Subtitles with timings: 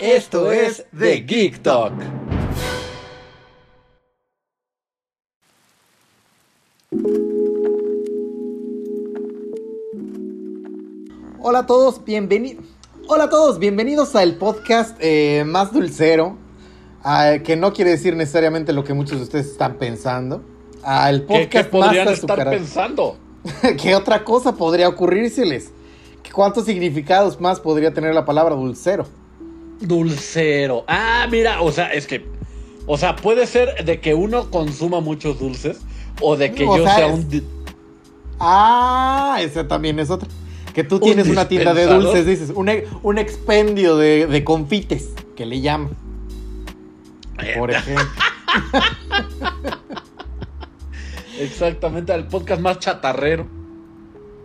[0.00, 1.94] Esto es The Geek Talk.
[11.40, 12.62] Hola a todos, bienvenidos.
[13.08, 16.36] Hola a todos, bienvenidos al podcast eh, más dulcero,
[17.42, 20.42] que no quiere decir necesariamente lo que muchos de ustedes están pensando.
[20.82, 23.16] Al ¿Qué, podrían más estar pensando?
[23.82, 25.70] ¿Qué otra cosa podría ocurrírseles?
[26.34, 29.06] ¿Cuántos significados más podría tener la palabra dulcero?
[29.80, 30.84] Dulcero.
[30.88, 32.24] Ah, mira, o sea, es que.
[32.86, 35.80] O sea, puede ser de que uno consuma muchos dulces
[36.20, 37.28] o de que O yo sea, un.
[38.38, 40.28] Ah, esa también es otra.
[40.74, 44.44] Que tú Un tienes una tienda de dulces, dices, un, e- un expendio de, de
[44.44, 45.90] confites, que le llaman,
[47.56, 48.04] por ejemplo.
[51.40, 53.46] Exactamente, al podcast más chatarrero.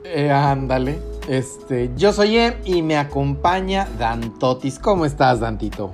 [0.06, 1.00] Eh, ándale.
[1.32, 4.78] Este, yo soy Em y me acompaña Dantotis.
[4.80, 5.94] ¿Cómo estás, Dantito?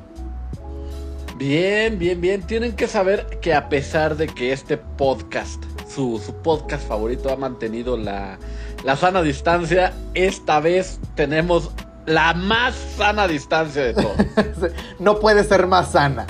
[1.38, 2.41] Bien, bien, bien.
[2.41, 7.35] Tienen que saber que a pesar de que este podcast, su, su podcast favorito, ha
[7.35, 8.39] mantenido la,
[8.83, 11.69] la sana distancia, esta vez tenemos
[12.08, 14.17] la más sana distancia de todos.
[14.99, 16.25] no puede ser más sana.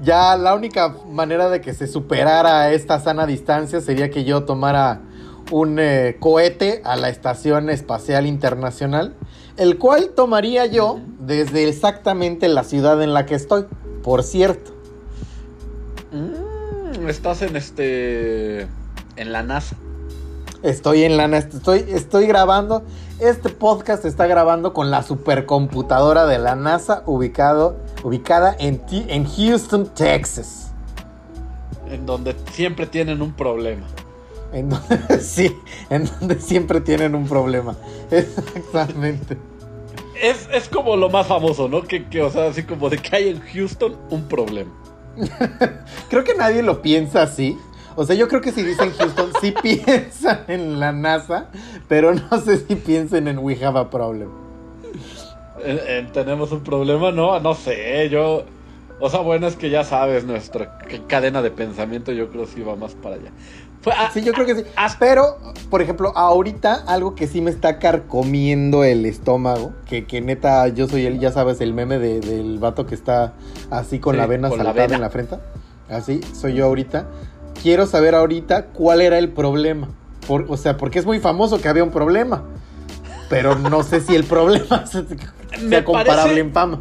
[0.00, 5.02] Ya la única manera de que se superara esta sana distancia sería que yo tomara
[5.50, 9.14] un eh, cohete a la Estación Espacial Internacional,
[9.56, 13.66] el cual tomaría yo desde exactamente la ciudad en la que estoy,
[14.02, 14.72] por cierto.
[16.12, 18.62] Mm, estás en este.
[19.16, 19.76] en la NASA.
[20.62, 22.82] Estoy en la estoy, estoy grabando.
[23.20, 29.86] Este podcast está grabando con la supercomputadora de la NASA ubicado, ubicada en, en Houston,
[29.94, 30.72] Texas.
[31.88, 33.86] En donde siempre tienen un problema.
[34.56, 35.54] En donde, sí,
[35.90, 37.76] en donde siempre tienen un problema.
[38.10, 39.36] Exactamente.
[40.20, 41.82] Es, es como lo más famoso, ¿no?
[41.82, 44.72] Que, que, o sea, así como de que hay en Houston un problema.
[46.08, 47.58] Creo que nadie lo piensa así.
[47.96, 51.48] O sea, yo creo que si dicen Houston, sí piensan en la NASA,
[51.88, 54.28] pero no sé si piensan en We Have a Problem.
[56.12, 58.44] Tenemos un problema, no, no sé, yo.
[59.00, 60.78] O sea, bueno, es que ya sabes, nuestra
[61.08, 63.30] cadena de pensamiento, yo creo sí va más para allá.
[63.86, 64.64] Fue, ah, Sí, yo creo que sí.
[64.74, 65.38] ah, Pero,
[65.70, 70.88] por ejemplo, ahorita algo que sí me está carcomiendo el estómago, que, que neta, yo
[70.88, 73.34] soy el, ya sabes, el meme de- del vato que está
[73.70, 74.96] así con Sí, la vena con la saltada vena.
[74.96, 75.36] en la frente.
[75.88, 77.06] Así, soy yo ahorita.
[77.62, 79.88] Quiero saber ahorita cuál era el problema.
[80.26, 82.42] Por- o sea, porque es muy famoso que había un problema.
[83.30, 84.82] Pero no sé si el problema
[85.62, 86.80] Me sea comparable parece- en fama.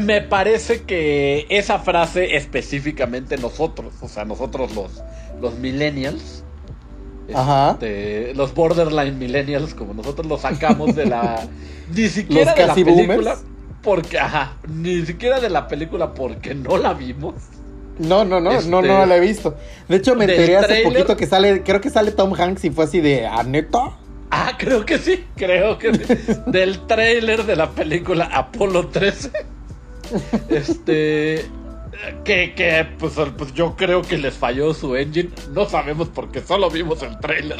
[0.00, 5.02] Me parece que esa frase específicamente nosotros, o sea, nosotros los,
[5.40, 6.42] los millennials,
[7.32, 7.72] Ajá.
[7.72, 11.46] este, los borderline millennials, como nosotros lo sacamos de la...
[11.94, 13.44] ni siquiera Los de la película, boomers.
[13.82, 17.34] porque, ajá, ni siquiera de la película porque no la vimos.
[17.98, 19.56] No, no, no, Este, no, no la he visto.
[19.88, 22.84] De hecho, me enteré hace poquito que sale, creo que sale Tom Hanks y fue
[22.84, 23.96] así de, ¿a neta?
[24.32, 26.04] Ah, creo que sí, creo que sí.
[26.46, 29.30] Del tráiler de la película Apolo 13.
[30.48, 31.46] Este.
[32.24, 35.30] Que, que pues, pues yo creo que les falló su engine.
[35.52, 37.58] No sabemos porque solo vimos el tráiler.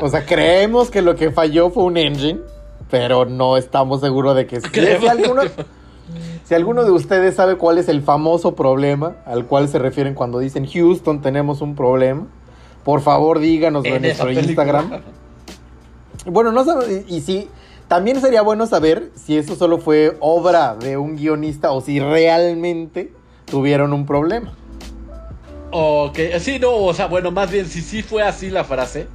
[0.00, 2.40] O sea, creemos que lo que falló fue un engine,
[2.90, 4.68] pero no estamos seguros de que sí.
[4.72, 5.42] Si alguno,
[6.44, 10.38] si alguno de ustedes sabe cuál es el famoso problema al cual se refieren cuando
[10.38, 12.26] dicen Houston tenemos un problema,
[12.84, 14.48] por favor díganos en, En nuestro película.
[14.48, 15.02] Instagram.
[16.26, 17.48] Bueno, no sabe, y si
[17.88, 23.12] también sería bueno saber si eso solo fue obra de un guionista o si realmente
[23.46, 24.52] tuvieron un problema.
[25.70, 29.06] Ok, sí, no, o sea, bueno, más bien si sí fue así la frase.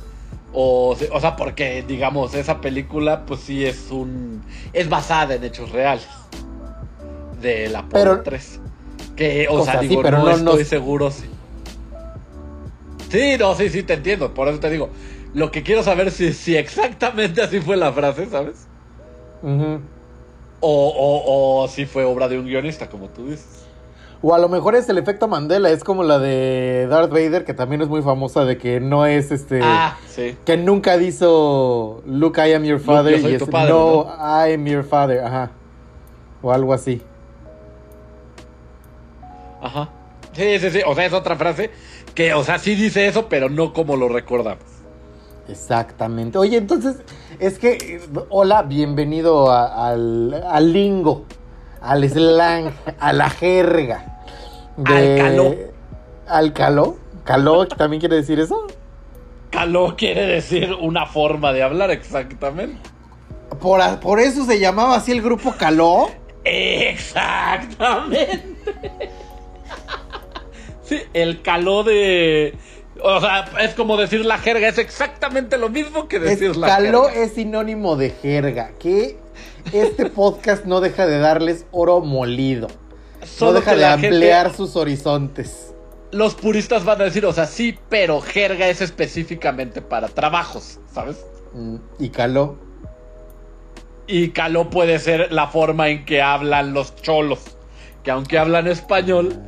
[0.55, 4.43] O, o sea, porque, digamos, esa película, pues sí es un.
[4.71, 6.05] Es basada en hechos reales.
[7.41, 8.59] De la Apolo Pero- 3.
[9.15, 11.23] Que, o, O sea, sea, sí, digo, pero no, no estoy seguro si.
[13.09, 14.33] Sí, no, sí, sí, te entiendo.
[14.33, 14.89] Por eso te digo.
[15.33, 18.67] Lo que quiero saber es si, si exactamente así fue la frase, ¿sabes?
[19.41, 19.79] Ujú.
[20.59, 23.65] O, o, o si fue obra de un guionista, como tú dices.
[24.21, 27.53] O a lo mejor es el efecto Mandela, es como la de Darth Vader, que
[27.53, 29.59] también es muy famosa de que no es este.
[29.61, 30.37] Ah, sí.
[30.45, 33.15] Que nunca dijo Luke, I am your Luke, father.
[33.17, 34.05] yo soy y tu es padre, No,
[34.47, 35.19] I am your father.
[35.25, 35.51] Ajá.
[36.41, 37.01] O algo así.
[39.61, 39.89] Ajá.
[40.31, 40.79] Sí, sí, sí.
[40.85, 41.71] O sea, es otra frase
[42.15, 44.63] que, o sea, sí dice eso, pero no como lo recordamos.
[45.47, 46.37] Exactamente.
[46.37, 46.97] Oye, entonces,
[47.39, 51.25] es que, hola, bienvenido a- al, al lingo,
[51.81, 54.21] al slang, a la jerga.
[54.85, 55.55] Al caló.
[56.27, 56.97] ¿Al caló?
[57.25, 58.67] ¿Caló también quiere decir eso?
[59.49, 62.77] Caló quiere decir una forma de hablar, exactamente.
[63.61, 66.07] ¿Por, por eso se llamaba así el grupo Caló?
[66.43, 68.43] Exactamente.
[70.85, 72.57] Sí, el caló de.
[73.01, 77.05] O sea, es como decir la jerga, es exactamente lo mismo que decir la caló
[77.05, 77.21] jerga.
[77.23, 79.17] es sinónimo de jerga, que
[79.71, 82.67] este podcast no deja de darles oro molido.
[83.21, 85.73] No Solo deja que de gente- ampliar sus horizontes.
[86.11, 91.17] Los puristas van a decir, o sea, sí, pero jerga es específicamente para trabajos, ¿sabes?
[91.53, 92.57] Mm, Y caló.
[94.05, 97.39] Y caló puede ser la forma en que hablan los cholos,
[98.03, 99.39] que aunque hablan español,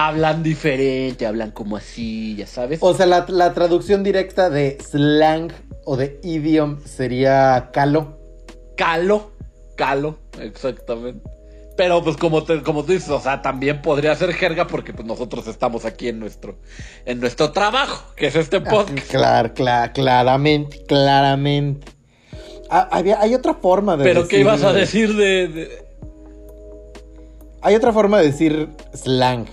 [0.00, 2.78] hablan diferente, hablan como así, ya sabes.
[2.82, 5.50] O sea, la, la traducción directa de slang
[5.84, 8.16] o de idiom sería caló.
[8.76, 9.32] Calo,
[9.76, 11.28] calo, exactamente.
[11.76, 15.06] Pero pues como, te- como tú dices, o sea, también podría ser jerga porque pues
[15.06, 16.58] nosotros estamos aquí en nuestro,
[17.04, 19.10] en nuestro trabajo, que es este podcast.
[19.10, 21.88] Claro, cla- claramente, claramente.
[22.70, 24.30] Ah, había, hay otra forma de Pero decir...
[24.30, 25.84] ¿qué ibas a decir de, de-
[27.62, 29.46] Hay otra forma de decir slang.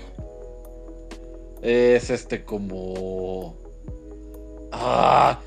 [1.65, 3.55] Es este como...
[4.71, 5.39] Ah,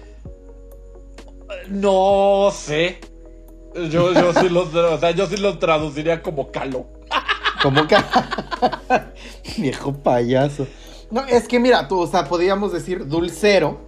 [1.68, 2.98] no sé.
[3.88, 6.86] Yo, yo, sí lo, o sea, yo sí lo traduciría como calo.
[7.62, 7.94] Como que...
[9.58, 10.66] Viejo payaso.
[11.12, 13.78] No, es que mira, tú, o sea, podríamos decir dulcero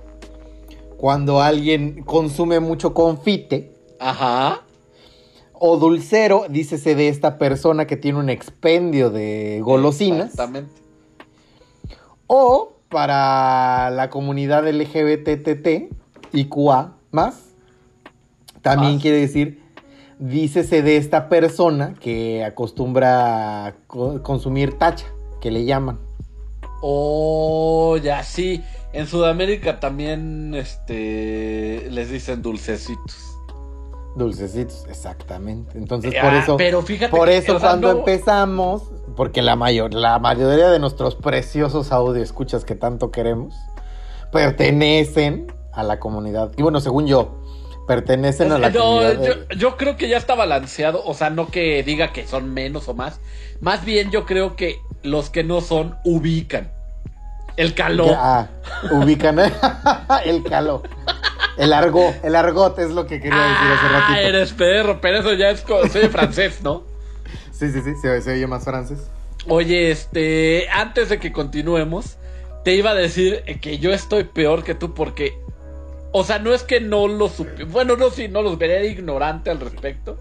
[0.98, 3.74] cuando alguien consume mucho confite.
[3.98, 4.62] Ajá.
[5.52, 10.30] O dulcero, dícese de esta persona que tiene un expendio de golosinas.
[10.30, 10.79] Exactamente.
[12.32, 15.92] O para la comunidad LGBTT
[16.32, 17.46] y QA más,
[18.62, 19.02] también Más.
[19.02, 19.60] quiere decir,
[20.20, 25.06] dícese de esta persona que acostumbra a co- consumir tacha,
[25.40, 25.98] que le llaman.
[26.82, 28.62] Oh, ya sí.
[28.92, 33.36] En Sudamérica también este les dicen dulcecitos.
[34.16, 35.78] Dulcecitos, exactamente.
[35.78, 38.82] Entonces, Ah, por eso, pero fíjate por que, eso o sea, cuando no- empezamos,
[39.16, 43.54] porque la, mayor, la mayoría de nuestros preciosos audio escuchas que tanto queremos,
[44.32, 46.50] pertenecen a la comunidad.
[46.56, 47.36] Y bueno, según yo,
[47.86, 49.16] pertenecen a la No, comunidad.
[49.48, 51.02] de- yo, creo que ya está balanceado.
[51.04, 53.20] O sea, no que diga que son menos o más.
[53.60, 56.70] Más bien yo creo que los que no son ubican.
[57.56, 58.12] El calor.
[58.16, 58.48] Ah,
[58.92, 59.38] ubican
[60.24, 60.82] el calo.
[61.60, 64.28] El argot, el argot es lo que quería decir hace Ah, ratito.
[64.28, 66.82] eres perro, pero eso ya es soy francés, ¿no?
[67.52, 69.10] Sí, sí, sí, se, se oye más francés.
[69.46, 72.16] Oye, este, antes de que continuemos,
[72.64, 75.34] te iba a decir que yo estoy peor que tú porque,
[76.12, 79.50] o sea, no es que no lo supe, bueno, no, sí, no los veré ignorante
[79.50, 80.18] al respecto.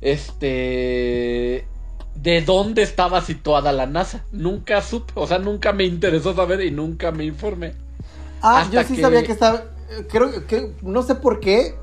[0.00, 1.66] Este,
[2.14, 6.70] de dónde estaba situada la NASA, nunca supe, o sea, nunca me interesó saber y
[6.70, 7.74] nunca me informé.
[8.42, 9.64] Ah, Hasta yo sí que- sabía que estaba.
[10.08, 10.72] Creo que.
[10.82, 11.74] No sé por qué.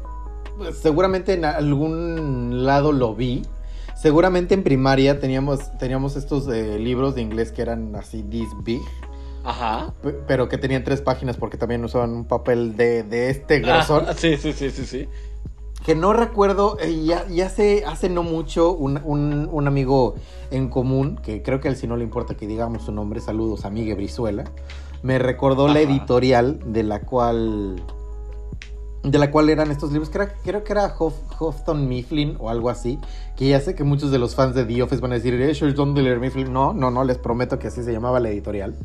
[0.82, 3.44] Seguramente en algún lado lo vi.
[3.96, 8.82] Seguramente en primaria teníamos, teníamos estos eh, libros de inglés que eran así this big.
[9.44, 9.94] Ajá.
[10.02, 14.06] pe- Pero que tenían tres páginas porque también usaban un papel de, de este grosor.
[14.08, 15.08] Ah, sí, sí, sí, sí, sí.
[15.86, 20.16] Que no recuerdo, eh, ya, ya hace, hace no mucho, un, un- un amigo
[20.52, 23.22] en común, que creo que a él sí no le importa que digamos su nombre,
[23.22, 24.44] saludos a Miguel Brizuela,
[25.02, 27.82] me recordó la editorial de la cual
[29.12, 32.50] de la cual eran estos libros, que era- creo que era Hof, Houghton Mifflin o
[32.50, 33.00] algo así,
[33.36, 35.54] que ya sé que muchos de los fans de The Office van a decir, eh,
[35.54, 36.52] sure, don't leer Mifflin.
[36.52, 38.76] No, no, no, les prometo que así se llamaba la editorial.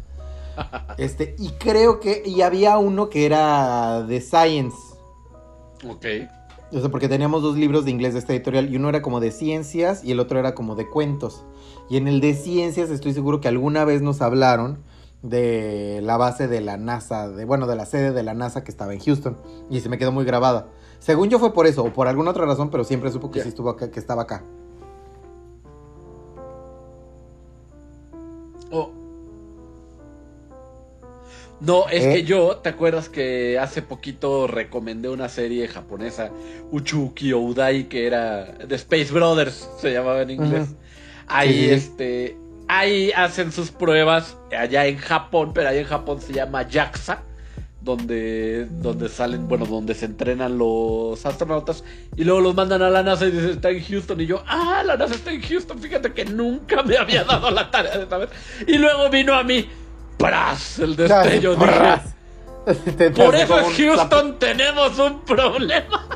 [0.98, 4.76] Este, y creo que, y había uno que era de Science,
[5.88, 6.06] Ok.
[6.72, 9.18] o sea, porque teníamos dos libros de inglés de esta editorial y uno era como
[9.20, 11.42] de ciencias y el otro era como de cuentos.
[11.90, 14.78] Y en el de ciencias estoy seguro que alguna vez nos hablaron
[15.22, 18.70] de la base de la NASA, de bueno, de la sede de la NASA que
[18.70, 19.38] estaba en Houston
[19.70, 20.68] y se me quedó muy grabada.
[20.98, 23.42] Según yo fue por eso o por alguna otra razón, pero siempre supo que Ya.
[23.44, 24.44] sí estuvo acá, que estaba acá.
[28.70, 28.90] Oh.
[31.60, 32.12] No, es ¿Eh?
[32.14, 36.30] que yo, ¿te acuerdas que hace poquito recomendé una serie japonesa,
[36.72, 40.74] Uchuki Oudai, que era The Space Brothers, se llamaba en inglés?
[41.28, 41.70] Ahí, sí.
[41.70, 42.36] este,
[42.78, 47.22] ahí hacen sus pruebas allá en Japón, pero allá en Japón se llama JAXA,
[47.80, 51.84] donde, donde salen, bueno, donde se entrenan los astronautas
[52.16, 54.82] y luego los mandan a la NASA y dicen está en Houston y yo, ah,
[54.84, 58.28] la NASA está en Houston, fíjate que nunca me había dado la tarea de saber.
[58.66, 59.68] Y luego vino a mí,
[60.16, 60.78] ¡pras!
[60.78, 61.56] el destello.
[61.56, 66.06] dije, por eso un Houston tenemos un problema.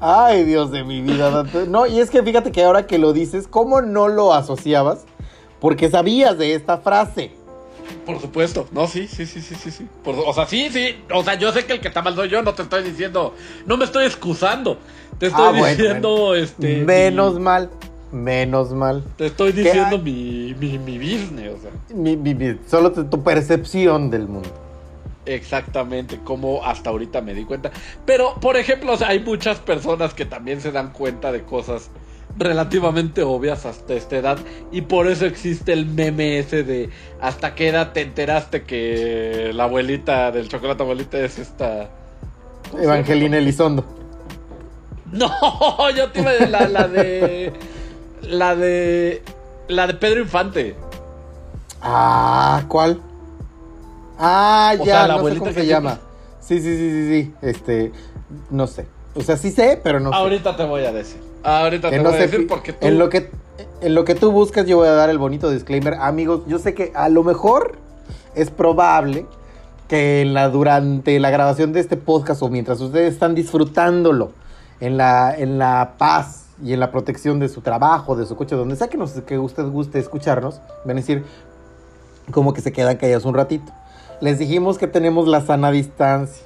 [0.00, 1.30] Ay, Dios de mi vida.
[1.30, 1.66] Dante.
[1.66, 5.04] No, y es que fíjate que ahora que lo dices, ¿cómo no lo asociabas?
[5.60, 7.32] Porque sabías de esta frase.
[8.04, 9.86] Por supuesto, no, sí, sí, sí, sí, sí, sí.
[10.04, 10.96] Por- o sea, sí, sí.
[11.12, 13.34] O sea, yo sé que el que está mal soy yo, no te estoy diciendo,
[13.66, 14.76] no me estoy excusando.
[15.18, 16.34] Te estoy Ah, bueno, diciendo, bueno.
[16.44, 16.84] este.
[16.84, 17.70] Menos mi- mal,
[18.12, 19.02] menos mal.
[19.16, 21.70] Te estoy ¿Qué diciendo mi, mi, mi business, o sea.
[21.96, 24.50] Mi- mi- mi- solo tu percepción del mundo.
[25.28, 27.70] Exactamente, como hasta ahorita me di cuenta.
[28.06, 31.90] Pero, por ejemplo, o sea, hay muchas personas que también se dan cuenta de cosas
[32.38, 34.38] relativamente obvias hasta esta edad.
[34.72, 36.88] Y por eso existe el meme ese de
[37.20, 41.90] hasta qué edad te enteraste que la abuelita del chocolate abuelita es esta.
[42.80, 43.84] Evangelina Elizondo.
[45.12, 45.30] No,
[45.96, 47.52] yo te iba de la, la de.
[48.22, 49.22] La de.
[49.68, 50.74] La de Pedro Infante.
[51.82, 53.02] Ah, ¿cuál?
[54.18, 55.98] Ah, O ya, sea, la no sé cómo que se llama.
[56.40, 57.34] Sí, sí, sí, sí, sí.
[57.42, 57.92] Este,
[58.50, 58.86] no sé.
[59.14, 60.16] O sea, sí sé, pero no sé.
[60.16, 61.20] Ahorita te voy a decir.
[61.42, 62.86] Ahorita Que te no voy a decir porque tú.
[62.86, 63.30] en lo que
[63.80, 66.74] en lo que tú buscas yo voy a dar el bonito disclaimer amigos yo sé
[66.74, 67.76] que a lo mejor
[68.34, 69.26] es probable
[69.88, 74.32] que en la durante la grabación de este podcast o mientras ustedes están disfrutándolo
[74.80, 78.54] en la en la paz y en la protección de su trabajo de su coche
[78.56, 81.24] donde sea que nos que usted guste escucharnos van a decir
[82.32, 83.72] como que se quedan callados un ratito
[84.20, 86.44] les dijimos que tenemos la sana distancia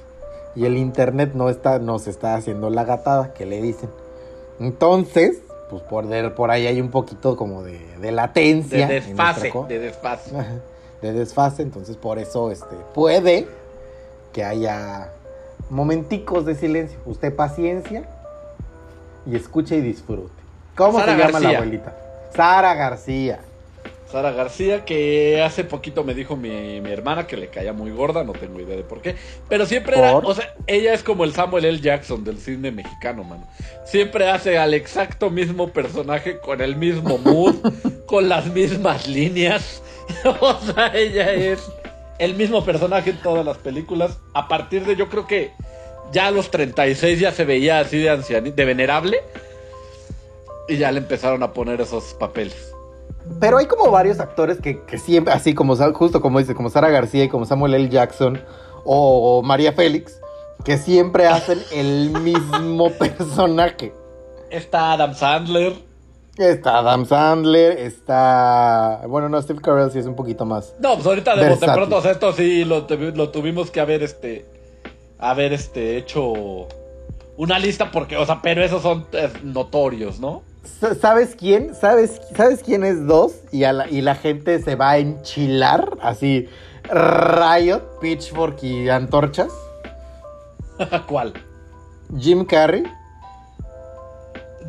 [0.55, 3.89] y el internet no está nos está haciendo la gatada que le dicen
[4.59, 5.39] entonces,
[5.69, 8.87] pues por, de- por ahí hay un poquito como de, de latencia.
[8.87, 9.51] de desfase.
[9.67, 10.31] De desfase.
[11.01, 13.47] De desfase, entonces por eso este, puede
[14.31, 15.09] que haya
[15.69, 16.99] momenticos de silencio.
[17.05, 18.03] Usted paciencia
[19.25, 20.31] y escuche y disfrute.
[20.77, 21.51] ¿Cómo Sara se llama García.
[21.51, 21.95] la abuelita?
[22.35, 23.39] Sara García.
[24.13, 28.23] Sara García, que hace poquito me dijo mi, mi hermana que le caía muy gorda,
[28.23, 29.15] no tengo idea de por qué.
[29.49, 31.79] Pero siempre era, o sea, ella es como el Samuel L.
[31.79, 33.47] Jackson del cine mexicano, mano.
[33.85, 37.55] Siempre hace al exacto mismo personaje con el mismo mood,
[38.05, 39.81] con las mismas líneas.
[40.41, 41.67] o sea, ella es
[42.19, 44.19] el mismo personaje en todas las películas.
[44.35, 45.53] A partir de, yo creo que
[46.11, 49.21] ya a los 36 ya se veía así de ancianita, de venerable.
[50.67, 52.72] Y ya le empezaron a poner esos papeles.
[53.39, 56.89] Pero hay como varios actores que, que siempre, así como justo como dice, como Sara
[56.89, 57.89] García y como Samuel L.
[57.89, 58.41] Jackson
[58.85, 60.19] o María Félix,
[60.63, 63.93] que siempre hacen el mismo personaje.
[64.49, 65.73] Está Adam Sandler.
[66.37, 69.01] Está Adam Sandler, está.
[69.07, 70.73] Bueno, no, Steve Carell sí es un poquito más.
[70.79, 71.73] No, pues ahorita de Versátil.
[71.75, 74.45] pronto, esto sí lo, lo tuvimos que haber este.
[75.19, 76.67] Haber este hecho
[77.37, 80.43] una lista porque, o sea, pero esos son eh, notorios, ¿no?
[80.63, 81.75] Sa- ¿Sabes quién?
[81.75, 83.33] ¿Sabes, ¿Sabes quién es dos?
[83.51, 86.47] Y, a la, y la gente se va a enchilar, así.
[86.89, 89.51] Riot, Pitchfork y antorchas.
[91.07, 91.33] ¿Cuál?
[92.17, 92.83] Jim Carrey.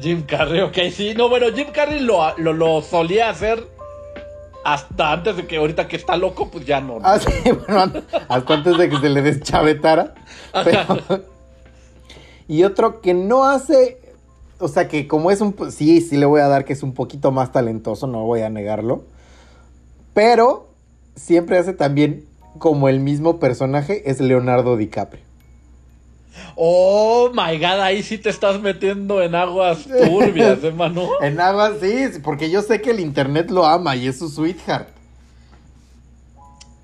[0.00, 1.14] Jim Carrey, ok, sí.
[1.16, 3.64] No, bueno, Jim Carrey lo, lo, lo solía hacer
[4.64, 6.98] hasta antes de que ahorita que está loco, pues ya no.
[6.98, 7.00] ¿no?
[7.04, 10.14] Ah, sí, bueno, an- hasta antes de que se le deschavetara.
[10.64, 11.22] Pero-
[12.48, 13.98] y otro que no hace.
[14.64, 15.54] O sea, que como es un.
[15.70, 18.48] Sí, sí le voy a dar que es un poquito más talentoso, no voy a
[18.48, 19.04] negarlo.
[20.14, 20.68] Pero
[21.16, 22.24] siempre hace también
[22.58, 25.22] como el mismo personaje, es Leonardo DiCaprio.
[26.56, 31.10] Oh my god, ahí sí te estás metiendo en aguas turbias, hermano.
[31.20, 34.88] En aguas, sí, porque yo sé que el internet lo ama y es su sweetheart.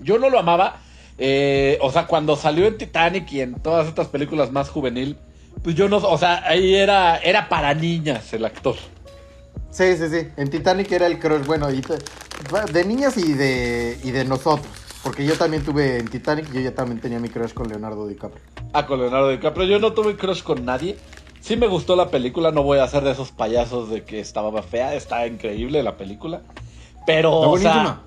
[0.01, 0.81] Yo no lo amaba.
[1.17, 5.17] eh, o sea, cuando salió en Titanic y en todas estas películas más juvenil,
[5.62, 8.76] pues yo no, o sea, ahí era, era para niñas el actor.
[9.71, 10.28] Sí, sí, sí.
[10.37, 11.99] En Titanic era el crush, bueno, y te-
[12.73, 14.66] de niñas y de, y de nosotros.
[15.02, 18.42] Porque yo también tuve en Titanic, yo ya también tenía mi crush con Leonardo DiCaprio.
[18.73, 19.66] Ah, con Leonardo DiCaprio.
[19.66, 20.99] Yo no tuve crush con nadie.
[21.40, 24.62] Sí me gustó la película, no voy a hacer de esos payasos de que estaba
[24.62, 26.42] fea, está increíble la película.
[27.07, 28.00] Pero, Está o sea,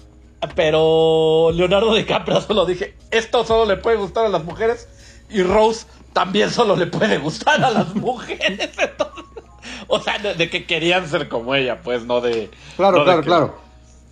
[0.56, 4.88] pero Leonardo DiCaprio solo dije, esto solo le puede gustar a las mujeres
[5.30, 8.70] y Rose también solo le puede gustar a las mujeres.
[8.80, 9.24] Entonces,
[9.88, 12.50] o sea, de, de que querían ser como ella, pues, no de...
[12.78, 13.64] Claro, no de claro, que- claro.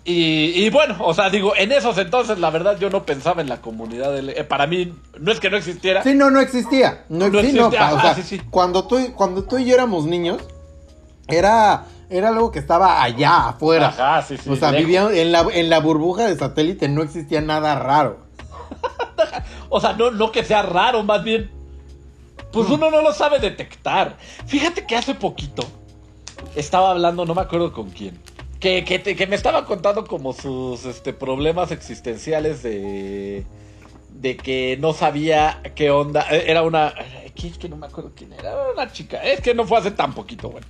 [0.04, 3.48] Y, y bueno, o sea, digo, en esos entonces, la verdad, yo no pensaba en
[3.48, 4.18] la comunidad.
[4.18, 6.02] L- eh, para mí, no es que no existiera.
[6.02, 7.04] Sí, no, no existía.
[7.08, 8.42] No, No sí, no, existía, pa- o ajá, sea, sí, sí.
[8.50, 10.42] Cuando, tú, cuando tú y yo éramos niños,
[11.28, 13.88] era, era algo que estaba allá, afuera.
[13.88, 14.50] Ajá, sí, sí.
[14.50, 18.18] o sea, vivían en la, en la burbuja de satélite, no existía nada raro.
[19.68, 21.48] o sea, no, no que sea raro, más bien.
[22.52, 24.16] Pues uno no lo sabe detectar.
[24.46, 25.64] Fíjate que hace poquito
[26.54, 28.18] estaba hablando, no me acuerdo con quién.
[28.60, 33.44] Que, que, te- que me estaba contando como sus este, problemas existenciales de.
[34.10, 36.26] De que no sabía qué onda.
[36.30, 36.92] Eh, Era una.
[37.34, 38.52] Es que no me acuerdo quién era.
[38.52, 39.22] Era una chica.
[39.24, 40.66] Es que no fue hace tan poquito, bueno.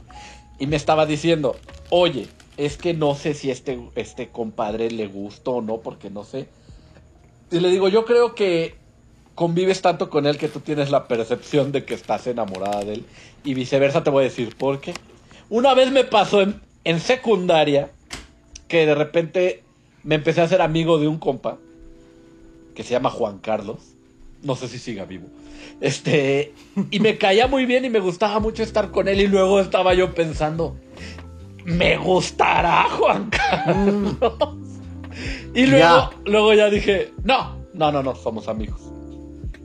[0.59, 1.57] Y me estaba diciendo,
[1.91, 6.23] oye, es que no sé si este, este compadre le gustó o no, porque no
[6.25, 6.49] sé.
[7.51, 8.77] Y le digo, yo creo que
[9.35, 13.05] convives tanto con él que tú tienes la percepción de que estás enamorada de él.
[13.45, 14.95] Y viceversa te voy a decir por qué.
[15.49, 17.91] Una vez me pasó en, en secundaria
[18.69, 19.63] que de repente
[20.03, 21.59] me empecé a hacer amigo de un compa
[22.75, 23.79] que se llama Juan Carlos.
[24.43, 25.29] No sé si siga vivo.
[25.81, 26.53] Este,
[26.91, 29.21] y me caía muy bien y me gustaba mucho estar con él.
[29.21, 30.77] Y luego estaba yo pensando,
[31.65, 34.17] me gustará Juan Carlos.
[35.55, 36.11] Y luego, Ya.
[36.25, 38.81] luego ya dije, no, no, no, no, somos amigos.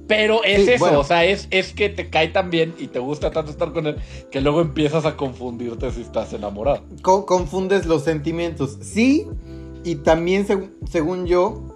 [0.07, 0.99] Pero es Sí, eso, bueno.
[1.01, 3.87] o sea, es, es que te cae tan bien y te gusta tanto estar con
[3.87, 3.97] él
[4.31, 6.83] que luego empiezas a confundirte si estás enamorado.
[7.01, 8.77] Co- confundes los sentimientos.
[8.81, 9.27] Sí,
[9.83, 11.75] y también seg- según yo,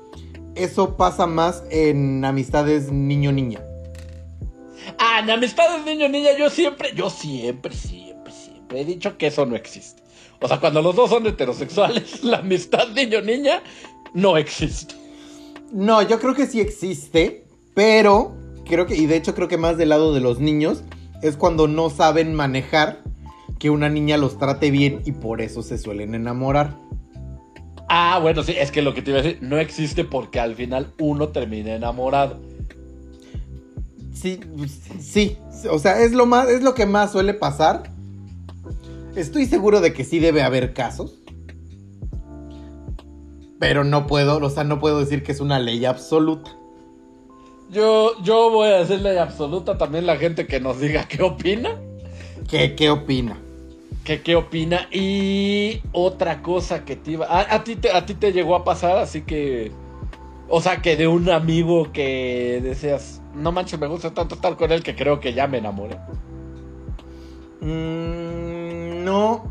[0.55, 3.61] eso pasa más en amistades niño-niña.
[4.97, 9.55] Ah, en amistades niño-niña yo siempre, yo siempre, siempre, siempre he dicho que eso no
[9.55, 10.01] existe.
[10.39, 13.61] O sea, cuando los dos son heterosexuales, la amistad niño-niña
[14.13, 14.95] no existe.
[15.71, 17.40] No, yo creo que sí existe,
[17.73, 18.33] pero
[18.65, 20.83] creo que, y de hecho creo que más del lado de los niños,
[21.21, 22.99] es cuando no saben manejar
[23.59, 26.77] que una niña los trate bien y por eso se suelen enamorar.
[27.87, 30.55] Ah, bueno, sí, es que lo que te iba a decir, no existe porque al
[30.55, 32.39] final uno termina enamorado.
[34.13, 34.39] Sí,
[34.99, 35.37] sí,
[35.69, 37.91] o sea, es lo más, es lo que más suele pasar.
[39.15, 41.19] Estoy seguro de que sí debe haber casos.
[43.59, 46.57] Pero no puedo, o sea, no puedo decir que es una ley absoluta.
[47.71, 51.79] Yo, yo voy a decirle absoluta también la gente que nos diga qué opina.
[52.49, 53.37] ¿Qué, qué opina?
[54.03, 54.89] Que qué opina.
[54.91, 57.27] Y otra cosa que te iba.
[57.27, 59.71] A, a ti te, a ti te llegó a pasar, así que.
[60.49, 63.21] O sea, que de un amigo que deseas.
[63.33, 65.97] No manches, me gusta tanto estar con él que creo que ya me enamoré.
[67.61, 69.45] Mm, no.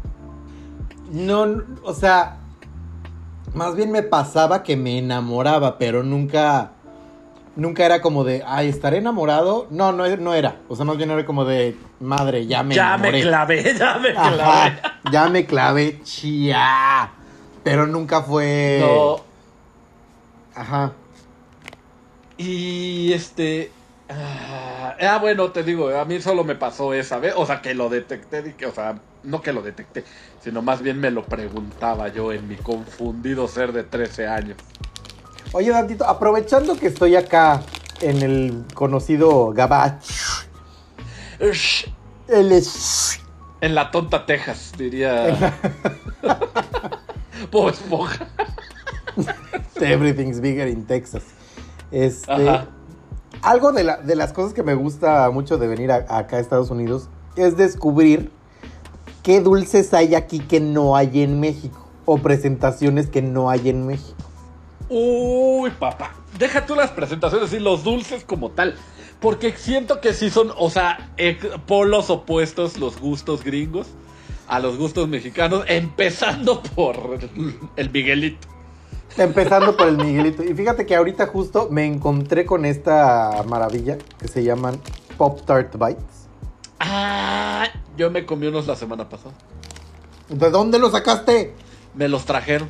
[1.10, 2.36] No, o sea.
[3.54, 6.72] Más bien me pasaba que me enamoraba, pero nunca.
[7.60, 9.66] Nunca era como de, ay, estaré enamorado.
[9.68, 10.56] No, no, no era.
[10.70, 13.12] O sea, más bien era como de, madre, ya me ya enamoré.
[13.12, 14.42] me clavé, ya me clavé.
[14.42, 17.10] Ajá, ya me clavé, chía.
[17.62, 18.78] Pero nunca fue.
[18.80, 19.20] No.
[20.54, 20.92] Ajá.
[22.38, 23.70] Y este.
[24.08, 27.34] Ah, ah, bueno, te digo, a mí solo me pasó esa vez.
[27.36, 28.42] O sea, que lo detecté.
[28.48, 30.06] y que, o sea, no que lo detecté,
[30.42, 34.56] sino más bien me lo preguntaba yo en mi confundido ser de 13 años.
[35.52, 37.62] Oye, Dantito, aprovechando que estoy acá
[38.00, 40.02] en el conocido Gabach.
[42.28, 43.20] El es-
[43.60, 45.54] En la tonta Texas, diría.
[47.50, 48.28] Bob Esponja.
[49.80, 51.22] Everything's bigger in Texas.
[51.90, 52.30] Este.
[52.30, 52.66] Ajá.
[53.42, 56.40] Algo de, la- de las cosas que me gusta mucho de venir a- acá a
[56.40, 58.30] Estados Unidos es descubrir
[59.22, 61.86] qué dulces hay aquí que no hay en México.
[62.04, 64.16] O presentaciones que no hay en México.
[64.90, 66.14] Uy, papá.
[66.36, 68.76] Deja tú las presentaciones y los dulces como tal.
[69.20, 71.10] Porque siento que sí son, o sea,
[71.66, 73.86] polos opuestos los gustos gringos
[74.48, 77.18] a los gustos mexicanos, empezando por
[77.76, 78.48] el Miguelito.
[79.16, 80.42] Empezando por el Miguelito.
[80.42, 84.80] Y fíjate que ahorita justo me encontré con esta maravilla que se llaman
[85.16, 86.28] Pop Tart Bites.
[86.80, 89.34] Ah, yo me comí unos la semana pasada.
[90.28, 91.54] ¿De dónde lo sacaste?
[91.94, 92.68] Me los trajeron.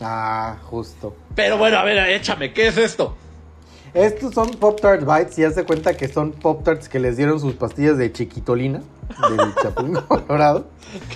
[0.00, 1.14] Ah, justo.
[1.34, 3.16] Pero bueno, a ver, échame, ¿qué es esto?
[3.92, 7.16] Estos son Pop Tart Bites y haz de cuenta que son Pop Tarts que les
[7.16, 8.82] dieron sus pastillas de chiquitolina
[9.28, 10.68] del Chapulín Colorado.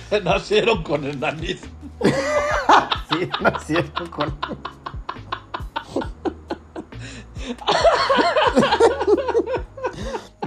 [0.09, 1.61] Que nacieron con el nariz.
[3.07, 4.35] Sí, nacieron con.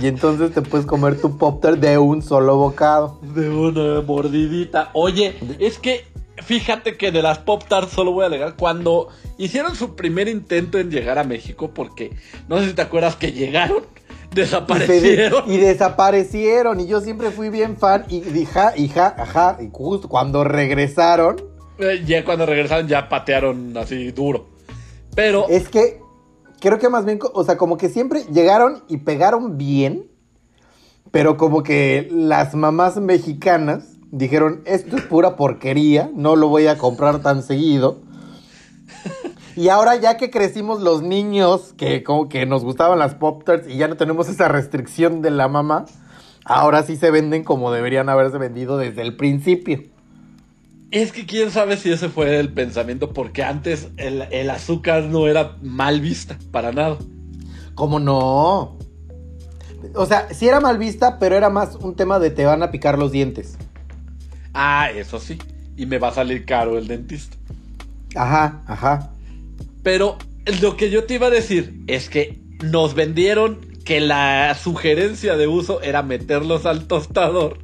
[0.00, 3.20] y entonces te puedes comer tu Pop Tart de un solo bocado.
[3.22, 4.90] De una mordidita.
[4.92, 6.04] Oye, es que
[6.42, 10.78] fíjate que de las Pop Tarts solo voy a alegar cuando hicieron su primer intento
[10.78, 12.12] en llegar a México, porque
[12.48, 13.84] no sé si te acuerdas que llegaron,
[14.30, 15.50] Y, de- desaparecieron.
[15.50, 16.80] y desaparecieron.
[16.80, 18.04] Y yo siempre fui bien fan.
[18.08, 19.56] Y dije, hija, ajá.
[19.60, 21.36] Y justo cuando regresaron,
[21.78, 24.46] Eh, Ya cuando regresaron ya patearon así duro.
[25.14, 26.00] Pero Es que
[26.60, 30.10] creo que más bien, o sea, como que siempre llegaron y pegaron bien,
[31.10, 36.78] pero como que las mamás mexicanas dijeron, esto es pura porquería, no lo voy a
[36.78, 38.00] comprar tan seguido.
[39.56, 43.68] Y ahora ya que crecimos los niños, que como que nos gustaban las Pop Tarts
[43.68, 45.86] y ya no tenemos esa restricción de la mamá,
[46.44, 49.82] ahora sí se venden como deberían haberse vendido desde el principio.
[50.92, 55.26] Es que quién sabe si ese fue el pensamiento, porque antes el, el azúcar no
[55.26, 56.96] era mal vista, para nada.
[57.74, 58.78] ¿Cómo no?
[59.94, 62.70] O sea, sí era mal vista, pero era más un tema de te van a
[62.70, 63.58] picar los dientes.
[64.60, 65.38] Ah, eso sí.
[65.76, 67.36] Y me va a salir caro el dentista.
[68.16, 69.10] Ajá, ajá.
[69.84, 70.18] Pero
[70.60, 75.46] lo que yo te iba a decir es que nos vendieron que la sugerencia de
[75.46, 77.58] uso era meterlos al tostador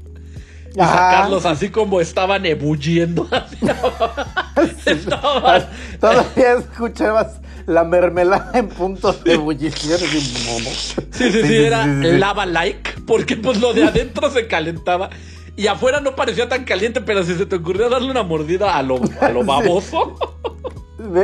[0.77, 0.93] y Ajá.
[0.93, 3.29] sacarlos así como estaban ebulliendo.
[4.87, 5.67] Estaban-
[6.01, 9.95] Todavía escuchabas la mermelada en puntos de ebullición.
[9.95, 10.71] así, momo.
[11.11, 15.11] Sí, sí, sí, era lava like, porque pues lo de adentro se calentaba
[15.57, 18.83] y afuera no parecía tan caliente, pero si se te ocurrió darle una mordida a
[18.83, 20.17] lo, a lo baboso.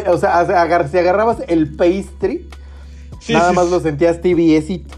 [0.09, 2.49] O sea, agar- si agarrabas el pastry,
[3.21, 4.95] Sí, nada sí, más lo sentías tibiecito.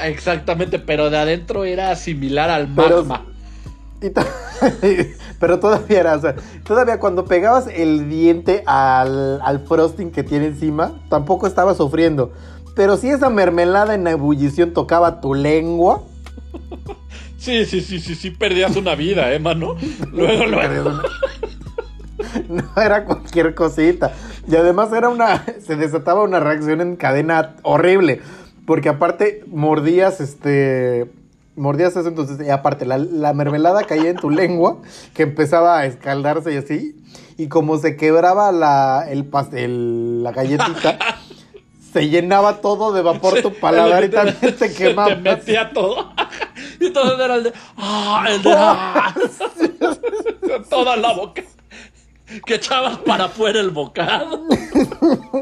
[0.00, 3.26] Exactamente, pero de adentro era similar al Pero- magma.
[4.02, 4.20] Y to-
[5.40, 10.46] Pero todavía era, o sea, todavía cuando pegabas el diente al, al frosting que tiene
[10.46, 12.32] encima, tampoco estaba sufriendo.
[12.76, 16.02] Pero si esa mermelada en ebullición tocaba tu lengua,
[17.44, 19.76] Sí, sí, sí, sí, sí, perdías una vida, ¿eh, mano?
[20.12, 20.92] Luego, luego.
[22.48, 24.14] no era cualquier cosita.
[24.48, 28.22] Y además era una, se desataba una reacción en cadena horrible.
[28.64, 31.04] Porque aparte mordías, este,
[31.54, 34.78] mordías eso, entonces, y aparte la, la mermelada caía en tu lengua,
[35.12, 36.96] que empezaba a escaldarse y así.
[37.36, 40.96] Y como se quebraba la, el pastel, la galletita,
[41.92, 45.10] se llenaba todo de vapor tu paladar y también te Se quemaba.
[45.10, 46.13] te metía todo.
[46.86, 47.52] Y todo era el de.
[47.76, 48.24] ¡Ah!
[48.28, 48.52] El de.
[48.56, 49.14] ¡Ah!
[50.70, 51.42] Toda la boca.
[52.46, 54.44] Que echabas para afuera el bocado.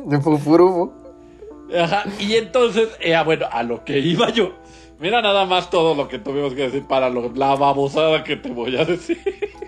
[0.06, 0.92] De fufurufo.
[1.78, 2.04] Ajá.
[2.18, 4.52] Y entonces, eh, ah, bueno, a lo que iba yo.
[4.98, 8.50] Mira nada más todo lo que tuvimos que decir para lo- la babosada que te
[8.50, 9.18] voy a decir.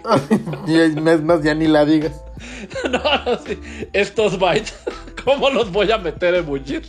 [0.67, 2.13] Y es más, ya ni la digas.
[2.91, 3.59] No, no, sí.
[3.93, 4.75] Estos bytes,
[5.25, 6.85] ¿cómo los voy a meter en bullir?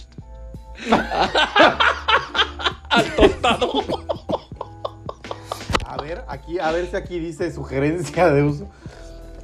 [2.90, 3.84] Al tostado.
[5.98, 8.68] A ver, aquí, a ver si aquí dice sugerencia de uso.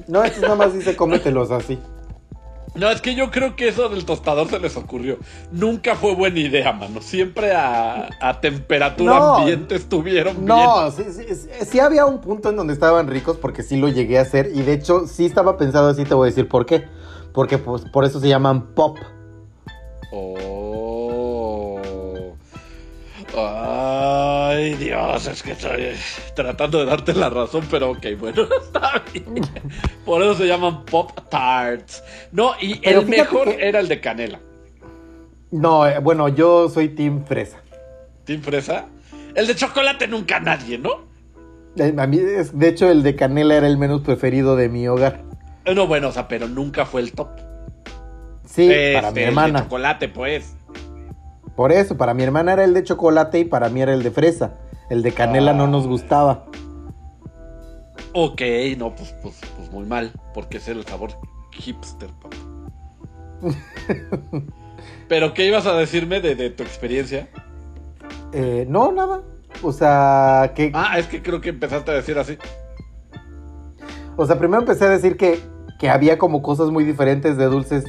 [0.08, 1.78] No, esto nada más dice cómetelos así.
[2.74, 5.18] No, es que yo creo que eso del tostador se les ocurrió.
[5.50, 7.02] Nunca fue buena idea, mano.
[7.02, 9.34] Siempre a, a temperatura No.
[9.36, 10.46] ambiente estuvieron bien.
[10.46, 13.88] No, sí, sí, sí, sí había un punto en donde estaban ricos porque sí lo
[13.88, 16.64] llegué a hacer y de hecho sí estaba pensado así, te voy a decir por
[16.64, 16.84] qué.
[17.34, 18.98] Porque pues, por eso se llaman pop.
[20.10, 20.51] Oh.
[24.62, 25.88] Ay, Dios, es que estoy
[26.36, 29.40] tratando de darte la razón, pero ok, bueno, está bien.
[30.04, 32.02] Por eso se llaman Pop Tarts.
[32.32, 34.38] No, y Pero el mejor que- era el de canela.
[35.50, 37.58] No, eh, bueno, yo soy team fresa.
[38.24, 38.86] ¿Team Fresa?
[39.34, 41.06] El de chocolate nunca nadie, ¿no?
[41.76, 44.86] Eh, A mí, es- de hecho, el de canela era el menos preferido de mi
[44.86, 45.22] hogar.
[45.64, 47.28] Eh, No, bueno, o sea, pero nunca fue el top.
[48.46, 49.62] Sí, Este, para mi el de hermana.
[49.64, 50.54] chocolate, pues.
[51.62, 54.10] Por eso, para mi hermana era el de chocolate y para mí era el de
[54.10, 54.54] fresa.
[54.90, 56.46] El de canela no nos gustaba.
[58.14, 58.42] Ok,
[58.78, 61.10] no, pues, pues, pues muy mal, porque es el sabor
[61.52, 62.36] hipster, papá.
[65.08, 67.28] Pero, ¿qué ibas a decirme de, de tu experiencia?
[68.32, 69.22] Eh, no, nada.
[69.62, 72.38] O sea, que, Ah, es que creo que empezaste a decir así.
[74.16, 75.38] o sea, primero empecé a decir que,
[75.78, 77.84] que había como cosas muy diferentes de dulces,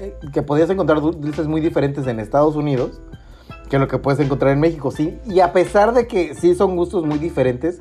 [0.00, 3.02] eh, que podías encontrar dul- dulces muy diferentes en Estados Unidos
[3.68, 5.18] que lo que puedes encontrar en México, sí.
[5.26, 7.80] Y a pesar de que sí son gustos muy diferentes,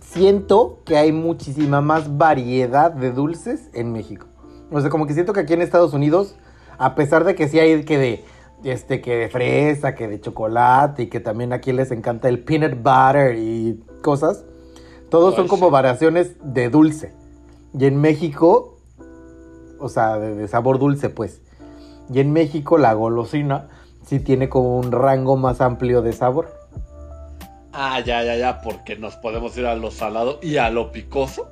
[0.00, 4.26] siento que hay muchísima más variedad de dulces en México.
[4.70, 6.36] O sea, como que siento que aquí en Estados Unidos,
[6.78, 8.24] a pesar de que sí hay que de,
[8.64, 12.76] este, que de fresa, que de chocolate y que también aquí les encanta el peanut
[12.76, 14.44] butter y cosas,
[15.10, 17.14] todos son como variaciones de dulce.
[17.78, 18.76] Y en México,
[19.78, 21.42] o sea, de, de sabor dulce, pues.
[22.12, 23.68] Y en México la golosina
[24.08, 26.48] sí tiene como un rango más amplio de sabor.
[27.72, 31.50] Ah, ya, ya, ya, porque nos podemos ir a lo salado y a lo picoso.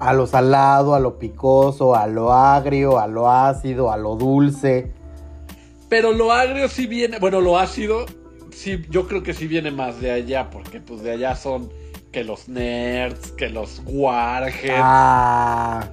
[0.00, 4.92] A lo salado, a lo picoso, a lo agrio, a lo ácido, a lo dulce.
[5.88, 8.06] Pero lo agrio sí viene, bueno, lo ácido,
[8.50, 11.70] sí, yo creo que sí viene más de allá, porque pues de allá son
[12.10, 15.88] que los nerds, que los warheads, Ah,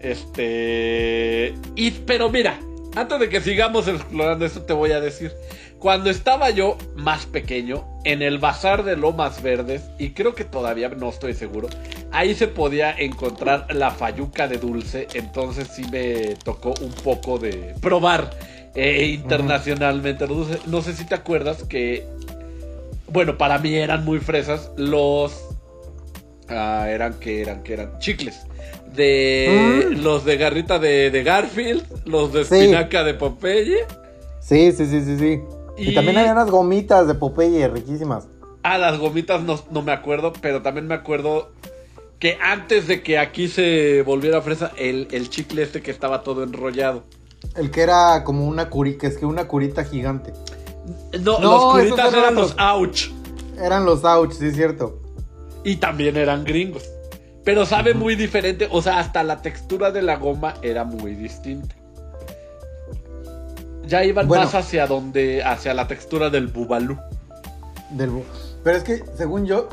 [0.00, 1.54] este...
[1.74, 2.60] Y, pero mira,
[2.98, 5.32] antes de que sigamos explorando esto te voy a decir,
[5.78, 10.88] cuando estaba yo más pequeño, en el bazar de Lomas Verdes, y creo que todavía
[10.88, 11.68] no estoy seguro,
[12.10, 17.76] ahí se podía encontrar la fayuca de dulce, entonces sí me tocó un poco de
[17.80, 18.30] probar
[18.74, 20.66] eh, internacionalmente los dulces.
[20.66, 22.04] No sé si te acuerdas que,
[23.12, 25.40] bueno, para mí eran muy fresas los...
[26.48, 28.47] ah, eran que eran que eran chicles
[28.94, 30.02] de Mm.
[30.02, 32.54] los de garrita de, de Garfield, los de Sí.
[32.56, 33.78] espinaca de Popeye.
[34.40, 35.40] Sí, sí, sí, sí, sí.
[35.76, 38.26] Y, Y- también había unas gomitas de Popeye riquísimas.
[38.62, 41.52] Ah, las gomitas no, no me acuerdo, pero también me acuerdo
[42.18, 46.42] que antes de que aquí se volviera fresa, el, el chicle este que estaba todo
[46.42, 47.04] enrollado.
[47.56, 50.32] El que era como una curita, es que una curita gigante.
[51.20, 53.10] No, No, los curitas eran eran los- ouch.
[53.62, 55.00] Eran los ouch, sí es cierto.
[55.62, 56.82] Y también eran gringos.
[57.48, 61.74] Pero sabe muy diferente, o sea, hasta la textura de la goma era muy distinta.
[63.86, 64.44] Ya iban Bueno.
[64.44, 66.98] más hacia donde, hacia la textura del bubalú.
[67.88, 68.24] Del bu-
[68.62, 69.70] Pero es que, según yo,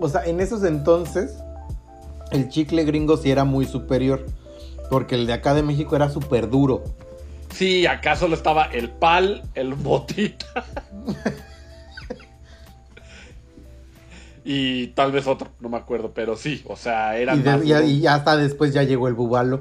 [0.00, 1.36] o sea, en esos entonces,
[2.32, 4.26] el chicle gringo sí era muy superior.
[4.90, 6.82] Porque el de acá de México era súper duro.
[7.54, 10.64] Sí, acá solo estaba el pal, el botita.
[14.44, 17.64] y tal vez otro, no me acuerdo, pero sí, o sea, eran Y, de- más
[17.88, 19.60] y- hasta después ya llegó el bubalo.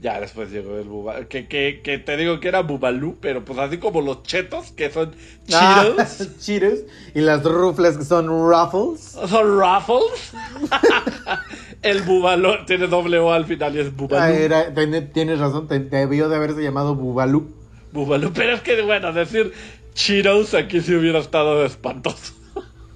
[0.00, 1.28] Ya después llegó el bubalú.
[1.28, 4.90] Que, que, que te digo que era bubalú, pero pues así como los chetos, que
[4.90, 5.14] son
[5.50, 6.28] Ah, Cheetos.
[6.40, 6.80] Cheetos.
[7.14, 9.00] Y las rufles que son ruffles.
[9.00, 10.32] Son Ruffles.
[11.82, 14.22] el bubalú tiene doble O al final y es bubalú.
[14.22, 14.74] Ah, era-
[15.12, 17.48] tienes razón, te- debió de haberse llamado bubalú.
[17.92, 18.30] Bubalú.
[18.34, 19.54] Pero es que, bueno, decir
[19.94, 22.34] Cheetos aquí sí hubiera estado espantoso.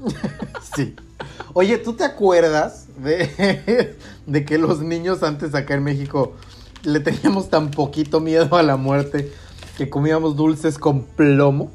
[0.76, 0.94] Sí.
[1.54, 6.34] Oye, ¿tú te acuerdas de, de que los niños antes acá en México
[6.84, 9.32] le teníamos tan poquito miedo a la muerte
[9.76, 11.70] que comíamos dulces con plomo?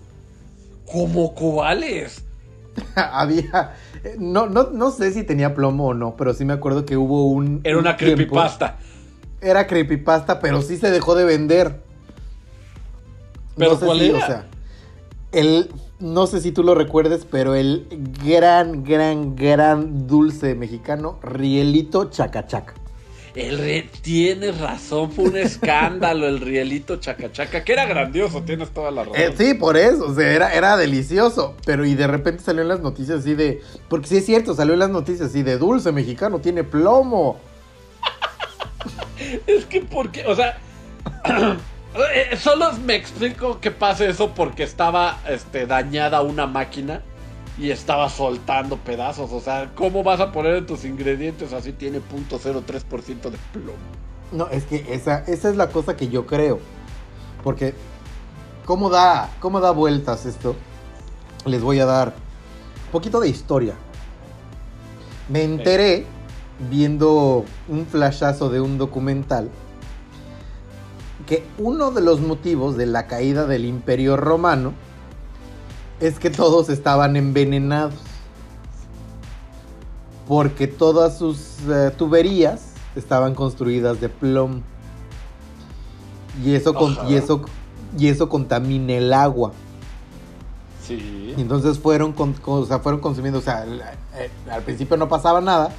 [0.92, 2.24] ¿Cómo cuáles?
[2.96, 3.74] Había.
[4.20, 7.28] No, no, no sé si tenía plomo o no, pero sí me acuerdo que hubo
[7.30, 7.62] un.
[7.64, 8.78] Era una un tiempo- creepypasta.
[9.42, 11.82] Era creepypasta, pero sí se dejó de vender.
[13.58, 14.18] ¿Pero no sé cuál si, era?
[14.18, 14.46] o sea,
[15.32, 15.70] el,
[16.04, 17.88] no sé si tú lo recuerdes, pero el
[18.24, 22.74] gran, gran, gran dulce mexicano, Rielito Chacachaca.
[23.36, 23.90] El re...
[24.02, 29.20] Tienes razón, fue un escándalo el rielito chacachaca, que era grandioso, tienes toda la razón.
[29.20, 32.68] Eh, sí, por eso, o sea, era, era delicioso, pero y de repente salió en
[32.68, 35.92] las noticias así de, porque sí es cierto, salió en las noticias así de dulce
[35.92, 37.40] mexicano, tiene plomo.
[39.48, 40.60] Es que porque, o sea,
[41.96, 47.02] eh, solo me explico que pase eso porque estaba este, dañada una máquina
[47.58, 49.32] y estaba soltando pedazos.
[49.32, 53.78] O sea, ¿cómo vas a poner en tus ingredientes así tiene .03% de plomo?
[54.32, 56.60] No, es que esa, esa es la cosa que yo creo,
[57.44, 57.76] porque
[58.66, 60.56] ¿cómo da, cómo da vueltas esto?
[61.46, 63.76] Les voy a dar un poquito de historia.
[65.30, 66.06] Me enteré
[66.72, 69.50] viendo un flashazo de un documental
[71.26, 74.74] que uno de los motivos de la caída del imperio romano
[76.00, 77.96] es que todos estaban envenenados.
[80.28, 84.62] Porque todas sus eh, tuberías estaban construidas de plomo.
[86.44, 87.42] Y eso, con- y eso,
[87.98, 89.52] y eso contamina el agua.
[90.86, 91.34] Sí.
[91.38, 94.98] Y entonces fueron, con- con- o sea, fueron consumiendo, o sea, al, eh, al principio
[94.98, 95.72] no pasaba nada,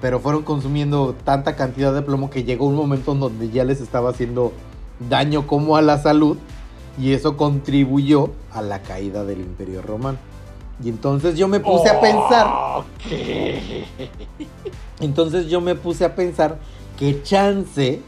[0.00, 3.80] pero fueron consumiendo tanta cantidad de plomo que llegó un momento en donde ya les
[3.80, 4.52] estaba haciendo
[4.98, 6.36] daño como a la salud
[6.98, 10.18] y eso contribuyó a la caída del imperio romano.
[10.82, 12.84] Y entonces yo me puse a pensar,
[15.00, 16.58] entonces yo me puse a pensar
[16.98, 18.02] que chance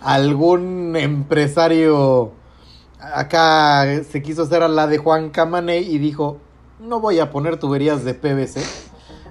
[0.00, 2.32] algún empresario
[2.98, 6.38] acá se quiso hacer a la de Juan Camané y dijo,
[6.80, 8.62] no voy a poner tuberías de PVC.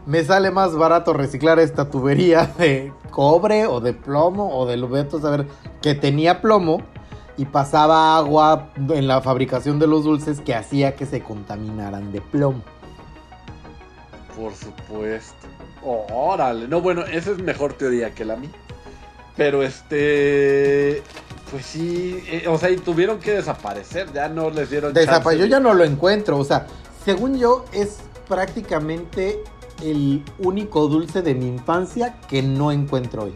[0.05, 5.19] Me sale más barato reciclar esta tubería de cobre o de plomo o de lubeto,
[5.19, 5.45] saber
[5.81, 6.81] que tenía plomo
[7.37, 12.21] y pasaba agua en la fabricación de los dulces que hacía que se contaminaran de
[12.21, 12.61] plomo.
[14.35, 15.47] Por supuesto.
[15.83, 16.67] Órale.
[16.67, 18.51] No, bueno, esa es mejor teoría que la mía.
[19.35, 21.01] Pero este.
[21.49, 22.23] Pues sí.
[22.27, 24.11] eh, o sea, y tuvieron que desaparecer.
[24.13, 26.67] Ya no les dieron Desapa- chance yo ya no lo encuentro, o sea,
[27.03, 29.39] según yo es prácticamente
[29.81, 33.33] el único dulce de mi infancia que no encuentro hoy.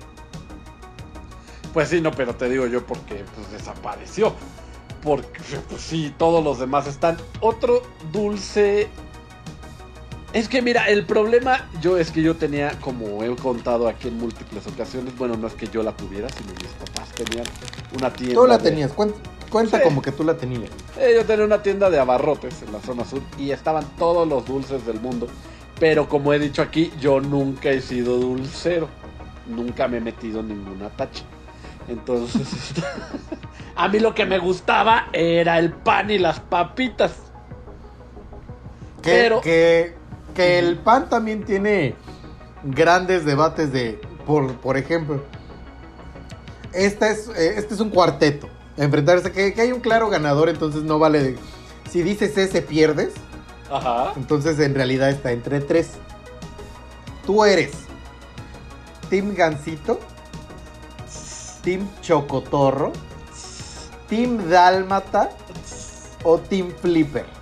[1.74, 4.34] Pues sí, no, pero te digo yo porque pues desapareció.
[5.04, 7.18] Porque pues sí, todos los demás están.
[7.42, 8.88] Otro dulce.
[10.34, 14.18] Es que mira, el problema yo es que yo tenía, como he contado aquí en
[14.18, 17.46] múltiples ocasiones, bueno, no es que yo la tuviera, sino mis papás tenían
[17.98, 18.36] una tienda.
[18.36, 19.14] Tú la de- tenías, cuen-
[19.50, 19.84] cuenta Sí.
[19.86, 20.70] como que tú la tenías.
[21.00, 24.46] Eh, yo tenía una tienda de abarrotes en la zona sur y estaban todos los
[24.46, 25.28] dulces del mundo.
[25.80, 28.88] Pero como he dicho aquí, yo nunca he sido dulcero.
[29.48, 31.24] nunca me he metido en ninguna tacha.
[31.88, 32.74] Entonces,
[33.76, 37.12] a mí lo que me gustaba era el pan y las papitas.
[39.04, 39.94] Que, Pero- que,
[40.34, 41.94] que el pan también tiene
[42.64, 45.22] grandes debates de, por, por ejemplo,
[46.74, 48.50] esta es, eh, este es un cuarteto.
[48.78, 51.22] Enfrentarse, que, que hay un claro ganador, entonces no vale.
[51.22, 51.38] de-
[51.92, 53.14] si dices ese, pierdes.
[54.16, 55.92] Entonces en realidad está entre tres.
[57.26, 57.72] Tú eres
[59.10, 60.00] Team Gansito,
[61.64, 62.92] Team Chocotorro,
[64.08, 65.32] Team Dálmata
[66.24, 67.35] o Team Flipper.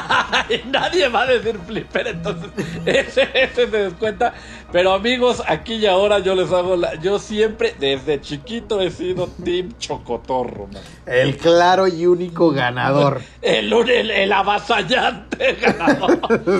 [0.70, 2.50] Nadie va a decir flipper, entonces
[2.86, 4.34] ese, ese se descuenta.
[4.72, 6.94] Pero amigos, aquí y ahora yo les hago la.
[6.96, 10.82] Yo siempre, desde chiquito, he sido Team Chocotorro, man.
[11.06, 13.20] El claro y único ganador.
[13.42, 16.18] El, el, el avasallante ganador.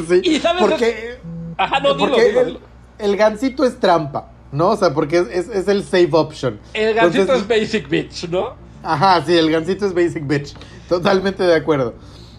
[0.09, 1.19] Sí, ¿Y sabes porque,
[1.57, 2.61] Ajá, no, porque dilo, el, dilo.
[2.99, 4.69] el gansito es trampa, ¿no?
[4.71, 6.61] O sea, porque es, es- es el safe option.
[6.75, 8.55] El gancito Entonces- es Basic Bitch, ¿no?
[8.83, 10.55] Ajá, sí, el gansito es basic bitch.
[10.89, 11.95] Totalmente de acuerdo.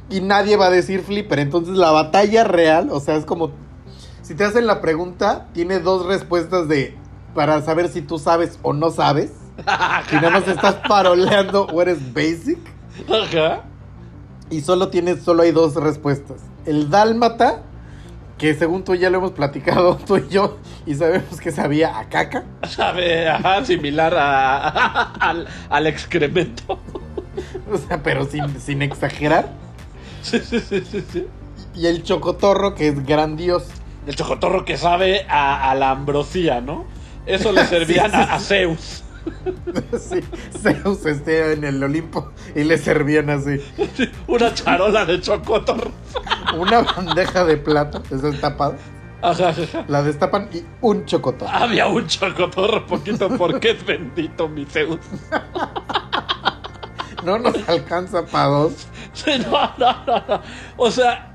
[0.09, 1.39] Y nadie va a decir flipper.
[1.39, 3.51] Entonces la batalla real, o sea, es como...
[4.21, 6.95] Si te hacen la pregunta, tiene dos respuestas de...
[7.33, 9.31] Para saber si tú sabes o no sabes.
[10.09, 12.59] Si nada más estás paroleando o eres basic.
[13.09, 13.63] Ajá.
[14.49, 16.41] Y solo tienes, solo hay dos respuestas.
[16.65, 17.63] El dálmata,
[18.37, 22.07] que según tú ya lo hemos platicado tú y yo, y sabemos que sabía a
[22.07, 22.45] caca.
[22.67, 26.79] Sabe, ajá, similar a, al, al excremento.
[27.71, 29.49] O sea, pero sin, sin exagerar.
[30.29, 31.27] Sí, sí, sí, sí, sí.
[31.75, 33.67] Y el chocotorro, que es grandioso.
[34.05, 36.85] El chocotorro que sabe a, a la ambrosía, ¿no?
[37.25, 39.03] Eso le servían a Zeus.
[39.99, 40.21] Sí,
[40.57, 43.59] Zeus esté en el Olimpo y le servían así.
[44.27, 45.91] Una charola de chocotorro.
[46.57, 48.77] Una bandeja de plata, esa es tapada.
[49.21, 49.83] Ajá, ajá.
[49.89, 51.51] La destapan y un chocotorro.
[51.51, 54.99] Había un chocotorro poquito porque es bendito mi Zeus.
[57.25, 58.87] No nos alcanza para dos.
[59.51, 60.41] No, no, no, no.
[60.77, 61.33] O sea,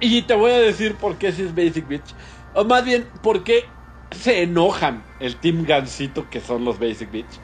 [0.00, 2.14] y te voy a decir por qué si es Basic Bitch.
[2.54, 3.64] O más bien, por qué
[4.10, 7.40] se enojan el Team Gansito, que son los Basic Bitch.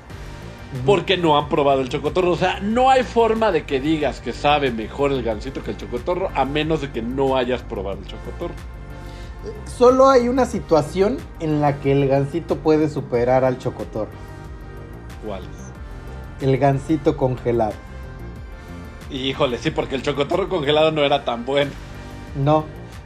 [0.87, 2.31] Porque no han probado el chocotorro.
[2.31, 5.77] O sea, no hay forma de que digas que sabe mejor el gansito que el
[5.77, 8.55] chocotorro, a menos de que no hayas probado el chocotorro.
[9.65, 14.11] Solo hay una situación en la que el gansito puede superar al chocotorro.
[15.27, 15.49] ¿Cuáles?
[16.41, 17.75] El gansito congelado.
[19.11, 21.71] Híjole, sí, porque el chocotorro congelado no era tan bueno.
[22.37, 22.65] No,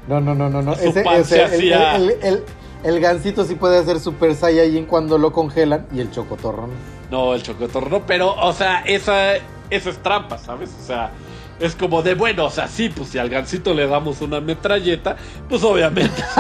[0.09, 0.75] no, no, no, no, no.
[0.75, 2.43] Su pan ese- se el, hacía- el- el-
[2.85, 6.75] el gansito sí puede hacer Super Saiyajin cuando lo congelan y el chocotorro no.
[7.11, 9.37] No, el chocotorro no, pero, o sea, esa,
[9.71, 10.71] esa es trampa, ¿sabes?
[10.83, 11.11] O sea,
[11.61, 15.17] es como de, bueno, o sea, sí, pues si al gansito le damos una metralleta,
[15.49, 16.23] pues obviamente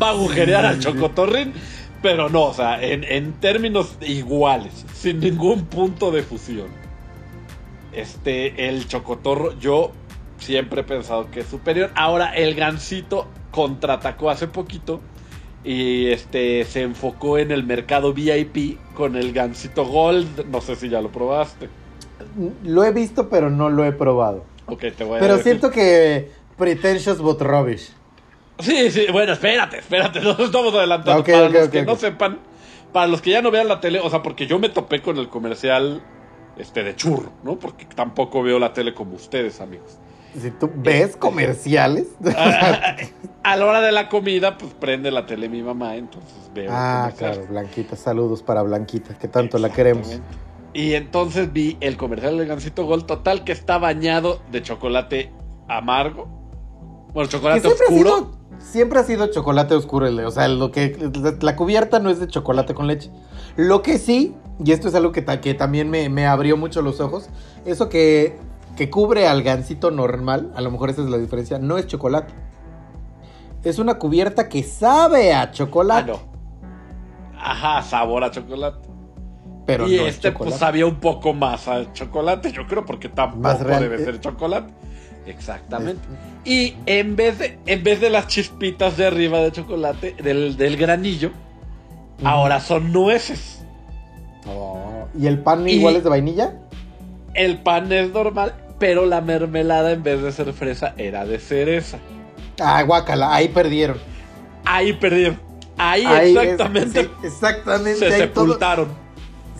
[0.00, 1.52] va a agujerear al chocotorrín,
[2.02, 6.66] pero no, o sea, en, en términos iguales, sin ningún punto de fusión.
[7.98, 9.90] Este, el chocotorro, yo
[10.38, 11.90] siempre he pensado que es superior.
[11.96, 15.00] Ahora, el gansito contraatacó hace poquito
[15.64, 20.46] y este se enfocó en el mercado VIP con el gansito Gold.
[20.46, 21.68] No sé si ya lo probaste.
[22.62, 24.44] Lo he visto, pero no lo he probado.
[24.66, 25.52] Ok, te voy a Pero decir.
[25.52, 27.90] siento que pretentious but rubbish.
[28.60, 31.20] Sí, sí, bueno, espérate, espérate, nos estamos adelantando.
[31.22, 32.38] Ok, para los que no sepan,
[32.92, 35.16] para los que ya no vean la tele, o sea, porque yo me topé con
[35.16, 36.02] el comercial
[36.58, 37.58] este de churro, ¿no?
[37.58, 39.98] Porque tampoco veo la tele como ustedes, amigos.
[40.38, 42.06] Si tú ves comerciales.
[42.36, 42.96] a,
[43.42, 46.70] a la hora de la comida, pues prende la tele mi mamá, entonces veo.
[46.72, 47.96] ah, claro, Blanquita.
[47.96, 50.20] Saludos para Blanquita, que tanto la queremos.
[50.74, 55.32] Y entonces vi el comercial del Gansito Gold total que está bañado de chocolate
[55.66, 56.28] amargo.
[57.14, 58.16] Bueno, chocolate siempre ha, oscuro.
[58.16, 60.06] sido, siempre ha sido chocolate oscuro.
[60.26, 63.10] O sea, lo que la cubierta no es de chocolate con leche.
[63.56, 66.82] Lo que sí, y esto es algo que, ta- que también me, me abrió mucho
[66.82, 67.28] los ojos,
[67.64, 68.36] eso que,
[68.76, 72.32] que cubre al gansito normal, a lo mejor esa es la diferencia, no es chocolate.
[73.64, 76.20] Es una cubierta que sabe a Ah, chocolate, no.
[77.40, 78.88] Ajá, sabor a chocolate.
[79.66, 80.50] pero y no es este chocolate.
[80.50, 84.72] pues sabía un poco más a chocolate, yo creo, porque tampoco debe ser chocolate.
[85.26, 86.00] Exactamente.
[86.44, 90.76] Y en vez de, en vez de las chispitas de arriba de chocolate, del, del
[90.78, 91.30] granillo,
[92.24, 93.57] ahora son nueces.
[94.48, 96.54] Oh, ¿Y el pan Y- igual es de vainilla?
[97.34, 101.98] El pan es normal, pero la mermelada en vez de ser fresa era de cereza.
[102.60, 103.98] Ah, guácala, ahí perdieron.
[104.64, 105.38] Ahí perdieron.
[105.76, 107.98] Ahí, Ahí es- exactamente sí, exactamente.
[107.98, 108.88] se ahí todo- sepultaron.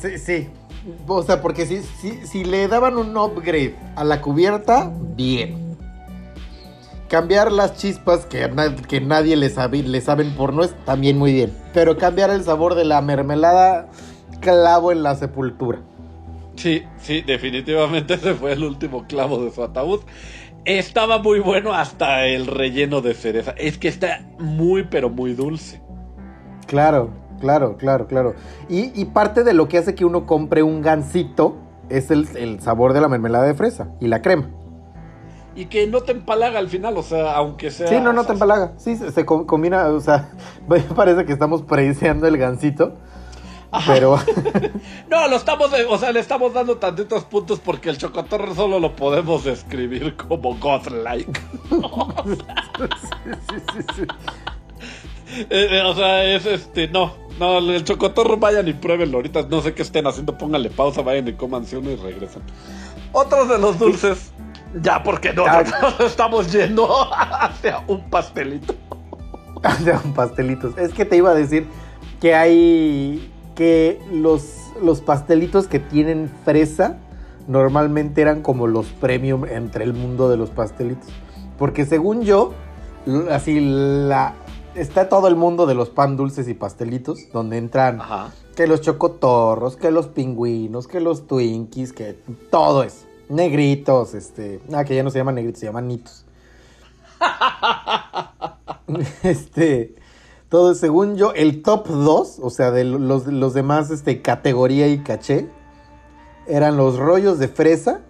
[0.00, 0.48] Sí, sí.
[1.06, 5.68] O sea, porque si, si, si le daban un upgrade a la cubierta, bien.
[7.08, 8.50] cambiar las chispas que,
[8.86, 11.52] que nadie le, sabe, le saben por no es también muy bien.
[11.72, 13.86] Pero cambiar el sabor de la mermelada,
[14.40, 15.78] clavo en la sepultura.
[16.56, 20.00] Sí, sí, definitivamente ese fue el último clavo de su ataúd.
[20.64, 23.52] Estaba muy bueno hasta el relleno de cereza.
[23.56, 25.80] Es que está muy, pero muy dulce.
[26.66, 27.10] Claro,
[27.40, 28.34] claro, claro, claro.
[28.68, 31.56] Y, y parte de lo que hace que uno compre un gansito
[31.88, 34.50] es el, el sabor de la mermelada de fresa y la crema.
[35.56, 37.86] Y que no te empalaga al final, o sea, aunque sea.
[37.88, 38.72] Sí, no, no o te empalaga.
[38.76, 40.30] Sí, se, se com- combina, o sea,
[40.68, 42.96] me parece que estamos prediciendo el gansito.
[43.70, 43.92] Ajá.
[43.92, 44.16] Pero
[45.10, 48.78] No, lo estamos, de- o sea, le estamos dando tantitos puntos porque el chocotorro solo
[48.80, 51.40] lo podemos describir como godlike.
[55.50, 59.18] Eh, eh, o sea, es este, no, no, el chocotorro vayan y pruébenlo.
[59.18, 62.42] Ahorita no sé qué estén haciendo, pónganle pausa, vayan y comanse uno y regresan.
[63.12, 64.32] Otros de los dulces,
[64.82, 65.62] ya porque no, Ah.
[65.82, 68.74] nos estamos yendo hacia un pastelito.
[69.84, 70.76] Sean pastelitos.
[70.78, 71.66] Es que te iba a decir
[72.22, 76.98] que hay que los, los pastelitos que tienen fresa
[77.48, 81.08] normalmente eran como los premium entre el mundo de los pastelitos.
[81.58, 82.52] Porque según yo,
[83.32, 84.36] así la
[84.76, 88.30] está todo el mundo de los pan dulces y pastelitos, donde entran Ajá.
[88.54, 92.12] que los chocotorros, que los pingüinos, que los twinkies, que
[92.52, 93.06] todo eso.
[93.28, 96.24] Negritos, este, ah, que ya no se llaman negritos, se llaman nitos.
[99.24, 99.96] este,
[100.48, 104.98] todo, según yo, el top 2, o sea, de los, los demás, este, categoría y
[105.02, 105.48] caché,
[106.46, 108.00] eran los rollos de fresa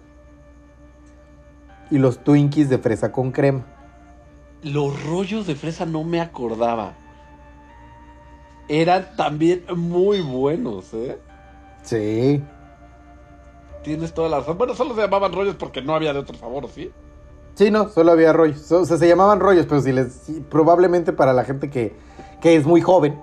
[1.91, 3.65] y los Twinkies de fresa con crema.
[4.61, 6.93] Los rollos de fresa no me acordaba.
[8.67, 11.17] Eran también muy buenos, ¿eh?
[11.81, 12.43] Sí.
[13.83, 14.57] Tienes toda la razón.
[14.57, 16.91] Bueno, solo se llamaban rollos porque no había de otro sabor, ¿sí?
[17.55, 18.71] Sí, no, solo había rollos.
[18.71, 20.13] O sea, se llamaban rollos, pero si les.
[20.13, 21.95] si- probablemente para la gente que,
[22.41, 23.21] que es muy joven,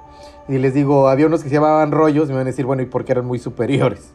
[0.49, 2.83] y les digo, había unos que se llamaban rollos, y me van a decir, bueno,
[2.83, 4.13] ¿y por qué eran muy superiores?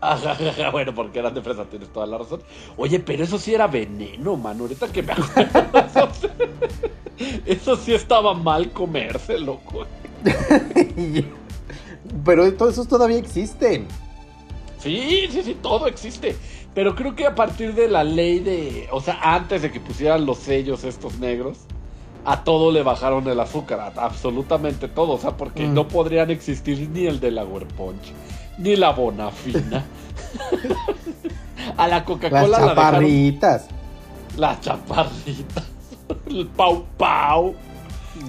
[0.00, 2.42] Ajá, ajá, bueno, porque eran de fresa, tienes toda la razón.
[2.76, 4.64] Oye, pero eso sí era veneno, mano.
[4.64, 5.60] Ahorita que me acuerdo.
[5.78, 6.28] Eso sí,
[7.44, 9.86] eso sí estaba mal comerse, loco.
[12.24, 13.86] Pero todos esos todavía existen.
[14.78, 16.36] Sí, sí, sí, todo existe.
[16.74, 18.88] Pero creo que a partir de la ley de.
[18.90, 21.58] O sea, antes de que pusieran los sellos estos negros,
[22.24, 23.80] a todo le bajaron el azúcar.
[23.80, 25.12] A absolutamente todo.
[25.12, 25.74] O sea, porque Mm.
[25.74, 28.12] no podrían existir ni el de la Punch,
[28.58, 29.84] ni la Bonafina.
[31.76, 32.74] a la Las Coca-Cola la dejaron.
[32.74, 33.68] chaparritas.
[34.36, 35.64] Las chaparritas.
[36.26, 37.54] El Pau Pau.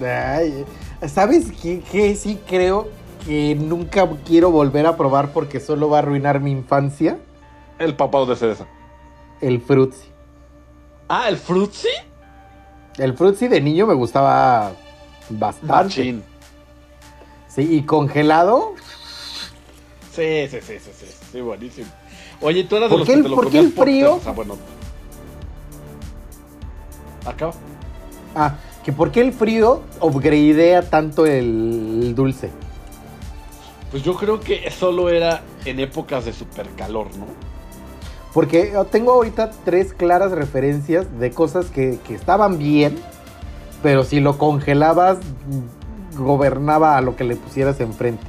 [0.04, 0.64] Ay,
[1.08, 2.88] ¿Sabes qué, qué sí creo
[3.26, 7.18] que nunca quiero volver a probar porque solo va a arruinar mi infancia?
[7.78, 8.66] El papau de cereza.
[9.40, 10.08] El frutzi.
[11.08, 11.88] Ah, el Fruitsy.
[12.98, 14.72] El frutzi de niño me gustaba
[15.30, 15.72] bastante.
[16.00, 16.22] Machín.
[17.48, 18.74] Sí, y congelado.
[20.14, 21.88] Sí, sí, sí, sí, sí, sí, buenísimo.
[22.40, 24.16] Oye, tú eras de ¿Por los que el- te lo por qué el frío?
[24.16, 24.56] O sea, bueno.
[27.24, 27.52] Acaba.
[28.34, 32.50] Ah, que por qué el frío upgradea tanto el, el dulce.
[33.90, 37.26] Pues yo creo que solo era en épocas de supercalor, ¿no?
[38.32, 42.96] Porque tengo ahorita tres claras referencias de cosas que, que estaban bien,
[43.82, 45.18] pero si lo congelabas,
[46.16, 48.22] gobernaba a lo que le pusieras enfrente.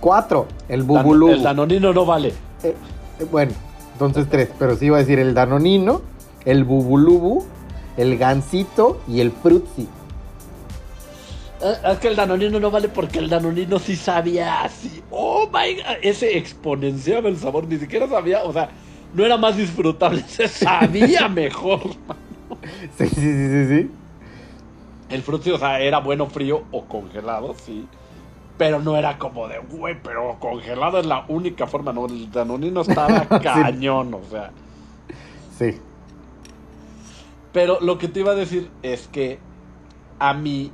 [0.00, 1.28] Cuatro, el Dan- bubulú.
[1.30, 2.28] El danonino no vale.
[2.62, 2.74] Eh,
[3.18, 3.52] eh, bueno,
[3.92, 6.02] entonces tres, pero sí iba a decir el danonino,
[6.44, 7.44] el bubulubu,
[7.96, 9.88] el gansito y el frutzi.
[11.62, 15.02] Ah, Es que el danonino no vale porque el danonino sí sabía así.
[15.10, 15.96] Oh my god.
[16.02, 17.66] Ese exponenciaba el sabor.
[17.66, 18.44] Ni siquiera sabía.
[18.44, 18.70] O sea,
[19.14, 20.22] no era más disfrutable.
[20.26, 21.80] Se sabía mejor.
[22.98, 23.90] Sí, sí, sí, sí, sí.
[25.08, 27.86] El frutti, o sea, era bueno frío o congelado, sí.
[28.56, 32.06] Pero no era como de, güey, pero congelado es la única forma, ¿no?
[32.06, 34.50] El danonino estaba cañón, o sea.
[35.58, 35.78] Sí.
[37.52, 39.38] Pero lo que te iba a decir es que
[40.18, 40.70] a mí.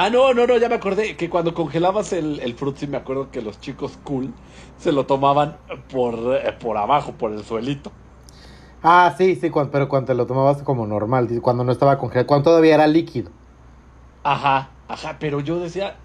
[0.00, 3.30] Ah, no, no, no, ya me acordé que cuando congelabas el, el frutzi, me acuerdo
[3.30, 4.32] que los chicos cool
[4.78, 5.58] se lo tomaban
[5.90, 7.92] por, eh, por abajo, por el suelito.
[8.82, 12.26] Ah, sí, sí, cuan- pero cuando te lo tomabas como normal, cuando no estaba congelado,
[12.26, 13.30] cuando todavía era líquido.
[14.22, 15.96] Ajá, ajá, pero yo decía,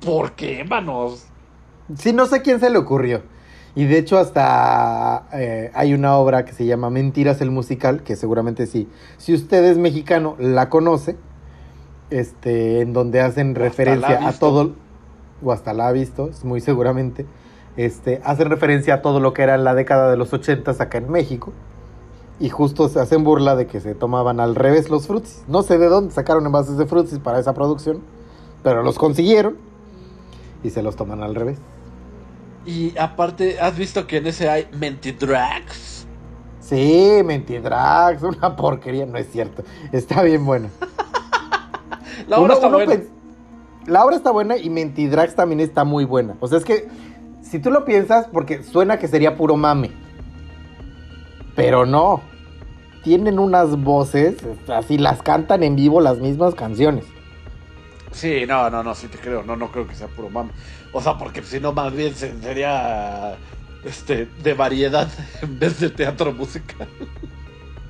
[0.00, 1.32] ¿por qué, manos?
[1.98, 3.22] Sí, no sé quién se le ocurrió.
[3.74, 8.16] Y de hecho hasta eh, hay una obra que se llama Mentiras el musical, que
[8.16, 11.16] seguramente sí, si usted es mexicano, la conoce,
[12.10, 14.72] este, en donde hacen referencia a todo,
[15.42, 17.26] o hasta la ha visto, muy seguramente,
[17.76, 20.98] este, hacen referencia a todo lo que era en la década de los ochentas acá
[20.98, 21.52] en México.
[22.38, 25.44] Y justo se hacen burla de que se tomaban al revés los frutis.
[25.46, 28.02] No sé de dónde sacaron envases de frutis para esa producción,
[28.62, 29.56] pero los consiguieron
[30.62, 31.58] y se los toman al revés.
[32.64, 36.06] Y aparte, ¿has visto que en ese hay Mentidrags?
[36.60, 39.62] Sí, Mentidrags, una porquería, no es cierto.
[39.92, 40.68] Está bien buena.
[42.28, 43.02] La obra Uno- está uno buena.
[43.86, 46.36] La obra está buena y Mentidrags también está muy buena.
[46.40, 46.88] O sea, es que
[47.42, 49.90] si tú lo piensas, porque suena que sería puro mame.
[51.56, 52.20] Pero no.
[53.02, 54.36] Tienen unas voces,
[54.68, 57.04] así las cantan en vivo las mismas canciones.
[58.12, 59.42] Sí, no, no, no, sí te creo.
[59.42, 60.50] No, no creo que sea puro mame.
[60.92, 63.36] O sea, porque si no, más bien se- sería
[63.84, 65.08] este de variedad
[65.42, 66.88] en vez de teatro musical.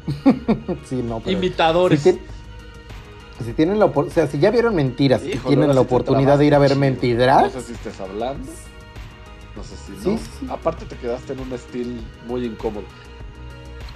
[0.84, 2.00] sí, no, pero- Imitadores.
[2.02, 2.18] Si,
[3.44, 6.54] si tienen la o sea, si ya vieron mentiras y tienen la oportunidad de ir
[6.54, 6.80] a ver chido.
[6.80, 8.50] Mentidrags, No sé si estés hablando.
[9.56, 10.18] No sé si no.
[10.18, 10.46] Sí, sí.
[10.50, 12.84] Aparte te quedaste en un estilo muy incómodo.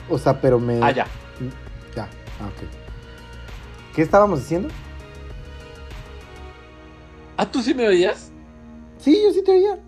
[0.09, 0.81] o sea, pero me.
[0.83, 1.07] Ah, ya.
[1.95, 2.09] Ya,
[2.41, 2.69] ah, ok.
[3.95, 4.69] ¿Qué estábamos diciendo?
[7.37, 8.33] ¿Ah, tú sí me oías?
[8.99, 9.79] Sí, yo sí te oía.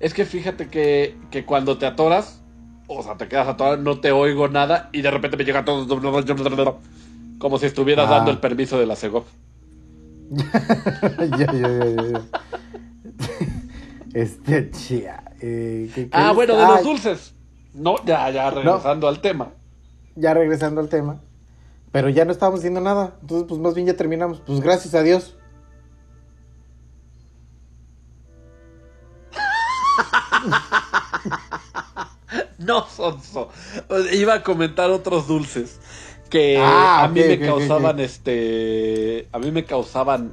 [0.00, 2.40] Es que fíjate que, que cuando te atoras,
[2.86, 5.86] o sea, te quedas atorado, no te oigo nada y de repente me llega todo
[7.38, 8.16] como si estuvieras Ah.
[8.16, 9.24] dando el permiso de la Segov.
[10.30, 12.22] ya, ya, ya, ya.
[14.14, 15.22] Este, chía.
[15.40, 16.34] eh, ¿qué- qué Ah, es?
[16.34, 17.34] bueno, de los dulces.
[17.74, 19.50] No, ya, ya regresando al tema.
[20.16, 21.20] Ya regresando al tema.
[21.92, 23.16] Pero ya no estábamos haciendo nada.
[23.20, 24.40] Entonces, pues más bien ya terminamos.
[24.40, 25.36] Pues gracias a Dios.
[32.58, 33.48] No, Sonso.
[34.12, 35.78] Iba a comentar otros dulces
[36.28, 39.28] que Ah, a mí me causaban este.
[39.32, 40.32] A mí me causaban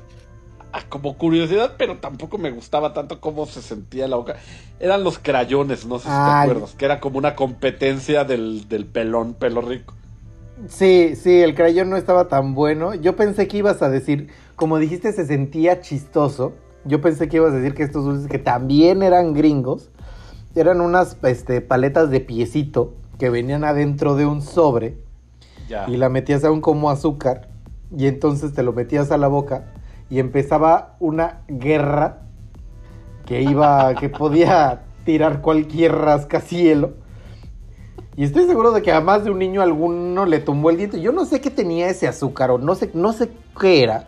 [0.71, 4.35] ah, como curiosidad, pero tampoco me gustaba tanto cómo se sentía la boca.
[4.79, 8.85] Eran los crayones, no sé si te acuerdas, que era como una competencia del, del
[8.85, 9.93] pelón, pelo rico.
[10.69, 12.93] Sí, sí, el crayón no estaba tan bueno.
[12.93, 16.53] Yo pensé que ibas a decir, como dijiste, se sentía chistoso.
[16.85, 19.89] Yo pensé que ibas a decir que estos dulces que también eran gringos,
[20.55, 25.04] eran unas este, paletas de piecito que venían adentro de un sobre
[25.67, 25.85] Ya.
[25.87, 27.47] y la metías aún como azúcar
[27.95, 29.65] y entonces te lo metías a la boca
[30.09, 32.19] y empezaba una guerra
[33.25, 36.93] que iba, que podía tirar cualquier rascacielo.
[38.17, 41.01] Y estoy seguro de que a más de un niño alguno le tumbó el diente.
[41.01, 44.05] Yo no sé qué tenía ese azúcar o no sé, no sé qué era,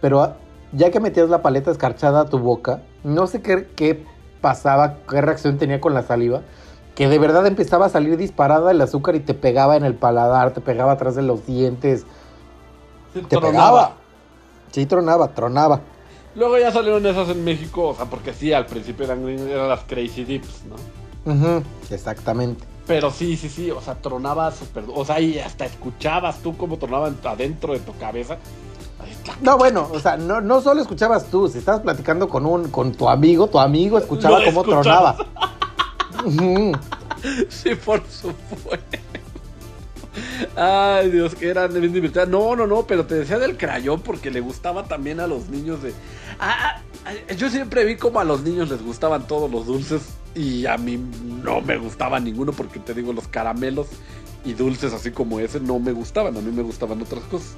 [0.00, 0.34] pero
[0.72, 4.04] ya que metías la paleta escarchada a tu boca, no sé qué, qué
[4.40, 6.42] pasaba, qué reacción tenía con la saliva,
[6.94, 10.52] que de verdad empezaba a salir disparada el azúcar y te pegaba en el paladar,
[10.52, 12.04] te pegaba atrás de los dientes,
[13.12, 13.50] Sí, te tronaba.
[13.52, 13.92] pegaba.
[14.72, 15.80] Sí, tronaba, tronaba.
[16.34, 19.84] Luego ya salieron esas en México, o sea, porque sí, al principio eran, eran las
[19.84, 21.32] Crazy Dips, ¿no?
[21.32, 22.64] Ujú, exactamente.
[22.86, 24.84] Pero sí, sí, sí, o sea, tronaba súper.
[24.94, 28.36] O sea, y hasta escuchabas tú cómo tronaban adentro de tu cabeza.
[29.40, 32.92] No, bueno, o sea, no, no solo escuchabas tú, si estabas platicando con un, con
[32.92, 35.16] tu amigo, tu amigo escuchaba cómo escuchabas.
[35.16, 35.16] tronaba.
[37.48, 38.98] Sí, por supuesto.
[40.56, 42.28] Ay, Dios, que eran bien divertidas.
[42.28, 45.82] No, no, no, pero te decía del crayón porque le gustaba también a los niños
[45.82, 45.92] de.
[46.38, 50.02] Ah, ah, yo siempre vi como a los niños les gustaban todos los dulces
[50.34, 50.98] y a mí
[51.42, 53.88] no me gustaba ninguno porque te digo, los caramelos
[54.44, 56.36] y dulces así como ese no me gustaban.
[56.36, 57.54] A mí me gustaban otras cosas.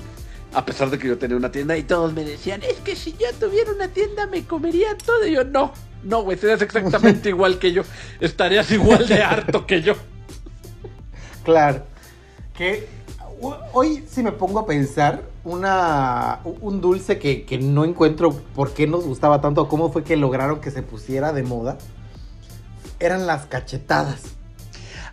[0.55, 3.13] A pesar de que yo tenía una tienda y todos me decían, es que si
[3.13, 5.27] yo tuviera una tienda me comería todo.
[5.27, 5.73] Y yo, no,
[6.07, 7.83] no, güey, serías exactamente igual que yo.
[8.21, 9.95] Estarías igual de harto que yo.
[11.45, 11.85] Claro.
[12.55, 12.89] Que
[13.73, 18.87] hoy si me pongo a pensar, una, un dulce que, que no encuentro por qué
[18.87, 21.79] nos gustaba tanto, cómo fue que lograron que se pusiera de moda,
[22.99, 24.37] eran las cachetadas.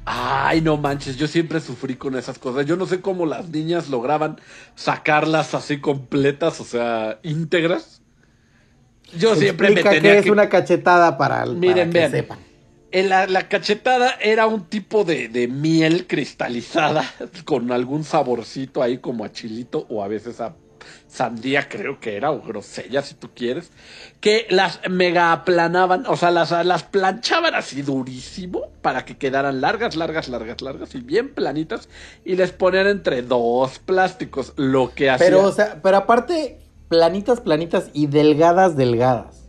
[0.05, 2.65] Ay, no manches, yo siempre sufrí con esas cosas.
[2.65, 4.39] Yo no sé cómo las niñas lograban
[4.75, 8.02] sacarlas así completas, o sea, íntegras.
[9.17, 10.31] Yo siempre me tenía qué es que...
[10.31, 12.11] una cachetada para, para Miren, que vean.
[12.11, 12.39] sepan.
[12.91, 17.03] La, la cachetada era un tipo de, de miel cristalizada
[17.45, 20.53] con algún saborcito ahí como a chilito o a veces a
[21.07, 23.71] sandía creo que era o grosella si tú quieres
[24.19, 29.95] que las mega aplanaban o sea las, las planchaban así durísimo para que quedaran largas
[29.95, 31.87] largas largas largas y bien planitas
[32.25, 36.59] y les ponían entre dos plásticos lo que hacía Pero, o sea, pero aparte,
[36.97, 39.43] planitas, planitas y delgadas, delgadas.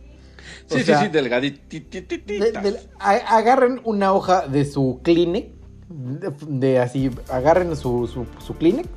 [0.69, 5.47] o sí sea, sí sí delgadititas De- de- a- agarren una hoja de su Kleenex,
[5.89, 8.89] de, de así, agarren su, su, su Kleenex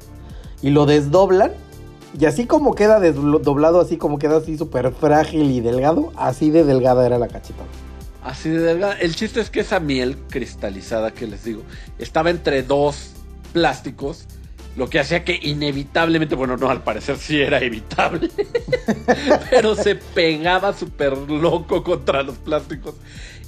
[0.63, 1.53] y lo desdoblan.
[2.19, 6.65] Y así como queda desdoblado, así como queda así súper frágil y delgado, así de
[6.65, 7.69] delgada era la cachetada.
[8.25, 8.95] Así de delgada.
[8.95, 11.63] El chiste es que esa miel cristalizada que les digo
[11.99, 13.11] estaba entre dos
[13.53, 14.25] plásticos,
[14.77, 18.31] lo que hacía que inevitablemente, bueno, no, al parecer sí era evitable,
[19.51, 22.95] pero se pegaba súper loco contra los plásticos.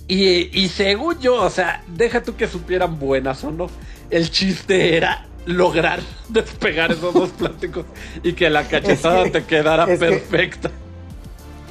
[0.08, 3.68] Y, y según yo, o sea, deja tú que supieran buenas o no,
[4.10, 7.86] el chiste era lograr despegar esos dos plásticos
[8.22, 10.70] y que la cachetada Es que- te quedara es que- perfecta.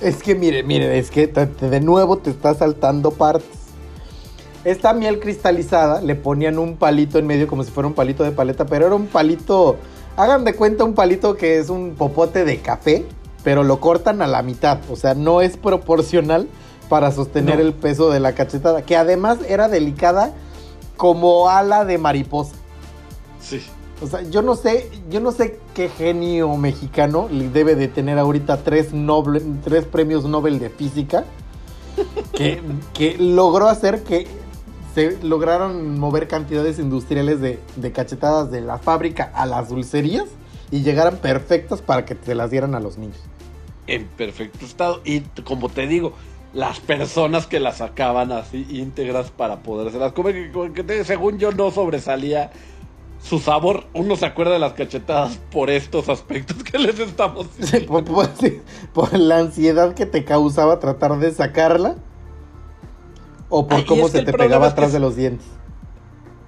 [0.01, 3.58] Es que mire, mire, es que de nuevo te está saltando partes.
[4.65, 8.31] Esta miel cristalizada le ponían un palito en medio como si fuera un palito de
[8.31, 9.77] paleta, pero era un palito,
[10.17, 13.05] hagan de cuenta un palito que es un popote de café,
[13.43, 16.47] pero lo cortan a la mitad, o sea, no es proporcional
[16.89, 17.61] para sostener No.
[17.61, 20.33] el peso de la cachetada, que además era delicada
[20.97, 22.55] como ala de mariposa.
[23.41, 23.61] Sí.
[24.01, 28.57] O sea, yo no sé, yo no sé qué genio mexicano debe de tener ahorita
[28.63, 31.23] tres, noble- tres premios Nobel de física
[32.33, 32.61] que,
[32.93, 34.25] que logró hacer que
[34.95, 40.25] se lograron mover cantidades industriales de, de cachetadas de la fábrica a las dulcerías
[40.71, 43.17] y llegaran perfectas para que se las dieran a los niños.
[43.87, 45.01] en perfecto estado.
[45.03, 46.13] Y como te digo,
[46.53, 52.51] las personas que las sacaban así íntegras para podérselas comer, que- según yo no sobresalía
[53.21, 53.85] su sabor.
[53.93, 57.87] Uno se acuerda de las cachetadas por estos aspectos que les estamos diciendo.
[57.91, 58.61] por, por- sí,
[58.93, 61.95] por la ansiedad que te causaba tratar de sacarla
[63.49, 65.47] o por Ay, cómo se te pegaba es que atrás de los dientes.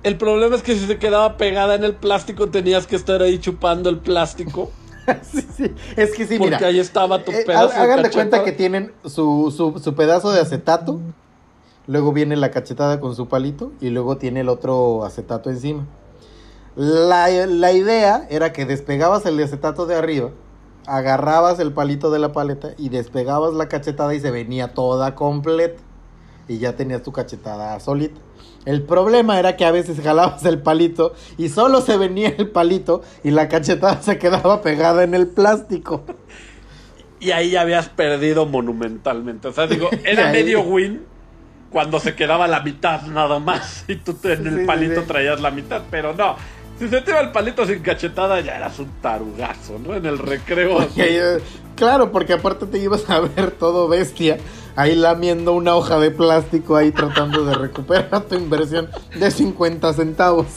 [0.03, 3.37] El problema es que si se quedaba pegada en el plástico tenías que estar ahí
[3.39, 4.71] chupando el plástico.
[5.23, 5.73] Sí, sí.
[5.97, 6.67] Es que sí, porque mira.
[6.67, 10.31] ahí estaba tu eh, pedazo ha- hagan de cuenta que tienen su, su, su pedazo
[10.31, 10.99] de acetato.
[11.87, 13.71] Luego viene la cachetada con su palito.
[13.81, 15.87] Y luego tiene el otro acetato encima.
[16.75, 20.29] La, la idea era que despegabas el acetato de arriba.
[20.85, 22.69] Agarrabas el palito de la paleta.
[22.77, 25.81] Y despegabas la cachetada y se venía toda completa.
[26.51, 28.19] Y ya tenías tu cachetada solita.
[28.65, 33.03] El problema era que a veces jalabas el palito y solo se venía el palito
[33.23, 36.03] y la cachetada se quedaba pegada en el plástico.
[37.21, 39.47] Y ahí ya habías perdido monumentalmente.
[39.47, 41.05] O sea, digo, era medio win
[41.69, 43.85] cuando se quedaba la mitad nada más.
[43.87, 45.07] Y tú en el sí, palito sí.
[45.07, 45.83] traías la mitad.
[45.89, 46.35] Pero no,
[46.81, 49.95] si se te iba el palito sin cachetada, ya eras un tarugazo, ¿no?
[49.95, 50.79] En el recreo.
[50.79, 51.39] Porque, eh,
[51.75, 54.37] claro, porque aparte te ibas a ver todo bestia,
[54.75, 60.47] ahí lamiendo una hoja de plástico, ahí tratando de recuperar tu inversión de 50 centavos.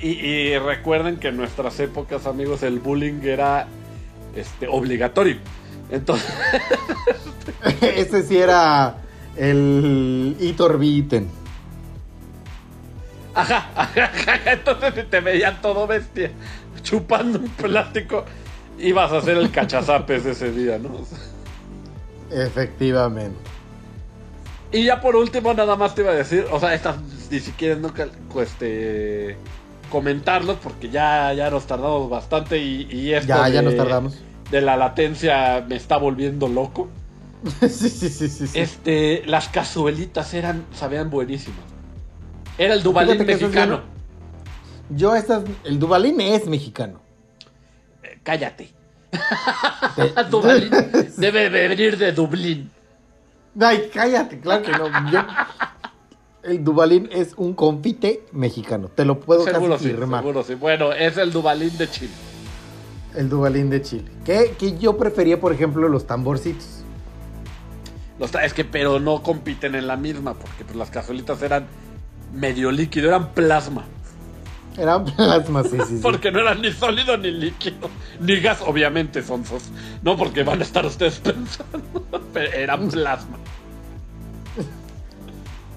[0.00, 3.68] Y, y recuerden que en nuestras épocas, amigos, el bullying era
[4.34, 5.36] este, obligatorio.
[5.90, 6.34] Entonces,
[7.80, 8.96] Ese sí era
[9.36, 11.28] el Itor Beaten.
[13.34, 16.32] ajá, ajá, ajá, entonces te veían todo bestia
[16.82, 18.24] chupando un plástico,
[18.78, 20.90] ibas a hacer el cachazapes ese día, ¿no?
[22.30, 23.38] Efectivamente.
[24.72, 26.96] Y ya por último, nada más te iba a decir, o sea, estas
[27.30, 27.90] ni siquiera no
[28.42, 29.36] este,
[29.90, 34.18] comentarlos porque ya, ya nos tardamos bastante y, y esto Ya, ya de- nos tardamos.
[34.50, 36.88] de la latencia me está volviendo loco.
[37.68, 38.58] sí, sí, sí.
[38.58, 41.60] Este, las cazuelitas eran, sabían buenísimas.
[42.58, 43.80] Era el Dubalín mexicano.
[44.90, 47.00] Yo estas, el Dubalín es mexicano.
[48.02, 48.70] Eh, cállate.
[51.16, 52.70] Debe de venir de Dublín.
[53.60, 55.10] Ay, cállate, claro que no.
[55.10, 55.24] Yo-
[56.44, 58.88] el Dubalín es un confite mexicano.
[58.94, 60.20] Te lo puedo Seguro casi sí, firmar.
[60.22, 60.54] seguro sí.
[60.54, 62.12] Bueno, es el Dubalín de Chile.
[63.14, 64.04] El Dubalín de Chile.
[64.24, 66.84] Que, que yo prefería, por ejemplo, los tamborcitos.
[68.18, 71.66] Los es que, pero no compiten en la misma, porque pues, las cazuelitas eran
[72.32, 73.84] medio líquido, eran plasma.
[74.78, 76.00] Eran plasmas, sí, sí, sí.
[76.02, 77.90] Porque no eran ni sólido ni líquido.
[78.20, 79.64] Ni gas, obviamente, son sos.
[80.02, 82.06] No porque van a estar ustedes pensando.
[82.32, 83.38] Pero eran plasma.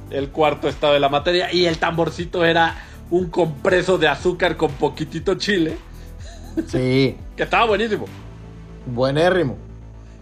[0.10, 1.52] El cuarto estado de la materia.
[1.54, 2.76] Y el tamborcito era
[3.10, 5.78] un compreso de azúcar con poquitito chile.
[6.68, 8.06] Sí, Que estaba buenísimo.
[8.86, 9.58] buenérrimo.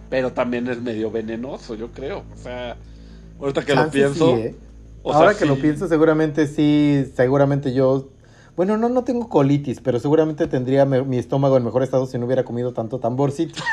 [0.08, 2.24] Pero también es medio venenoso, yo creo.
[2.34, 2.76] O sea,
[3.38, 4.36] ahorita que lo pienso.
[4.36, 4.56] sí, ¿eh?
[5.04, 8.10] Ahora sea, que lo pienso, seguramente sí, seguramente yo...
[8.56, 12.18] Bueno, no, no tengo colitis, pero seguramente tendría me- mi estómago en mejor estado si
[12.18, 13.62] no hubiera comido tanto tamborcito.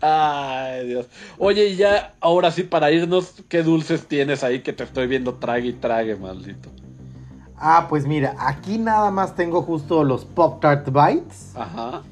[0.00, 1.06] Ay, Dios.
[1.38, 5.34] Oye, y ya, ahora sí, para irnos, ¿qué dulces tienes ahí que te estoy viendo
[5.34, 6.70] trague y trague, maldito?
[7.56, 11.52] Ah, pues mira, aquí nada más tengo justo los Pop Tart Bites.
[11.54, 12.02] Ajá,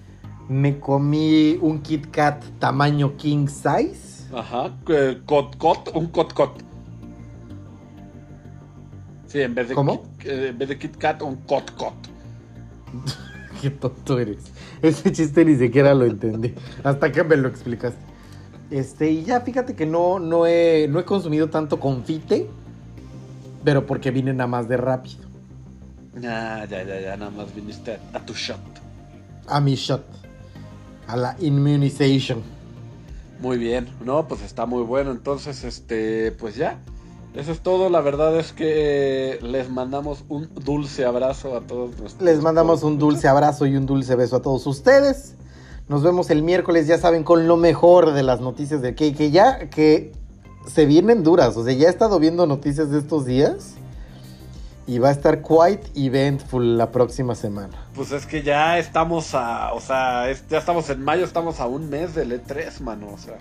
[0.48, 4.28] Me comí un Kit Kat tamaño king size.
[4.34, 4.70] ajá.
[4.88, 6.62] eh, Cot cot, un cot cot.
[9.28, 10.02] Sí, en vez de, ¿Cómo?
[10.18, 11.94] Kit, eh, en vez de Kit Kat, un cot cot.
[13.62, 14.44] Qué tonto eres.
[14.82, 16.54] Ese chiste ni siquiera lo entendí.
[16.82, 17.98] Hasta que me lo explicaste.
[18.70, 22.48] Este, y ya fíjate que no, no, he, no he consumido tanto confite,
[23.64, 25.26] pero porque vine nada más de rápido.
[26.20, 28.60] Ya, ya, ya, ya, nada más viniste a tu shot.
[29.46, 30.04] A mi shot.
[31.06, 32.42] A la immunization.
[33.40, 35.10] Muy bien, no, pues está muy bueno.
[35.12, 36.78] Entonces, este, pues ya.
[37.38, 37.88] Eso es todo.
[37.88, 42.20] La verdad es que les mandamos un dulce abrazo a todos nuestros.
[42.22, 45.34] Les mandamos un dulce abrazo y un dulce beso a todos ustedes.
[45.88, 49.30] Nos vemos el miércoles, ya saben, con lo mejor de las noticias de que, que
[49.30, 50.12] ya que
[50.66, 51.56] se vienen duras.
[51.56, 53.74] O sea, ya he estado viendo noticias de estos días.
[54.88, 57.74] Y va a estar quite eventful la próxima semana.
[57.94, 61.66] Pues es que ya estamos a, o sea, es- ya estamos en mayo, estamos a
[61.66, 63.36] un mes del E3, mano, o sea.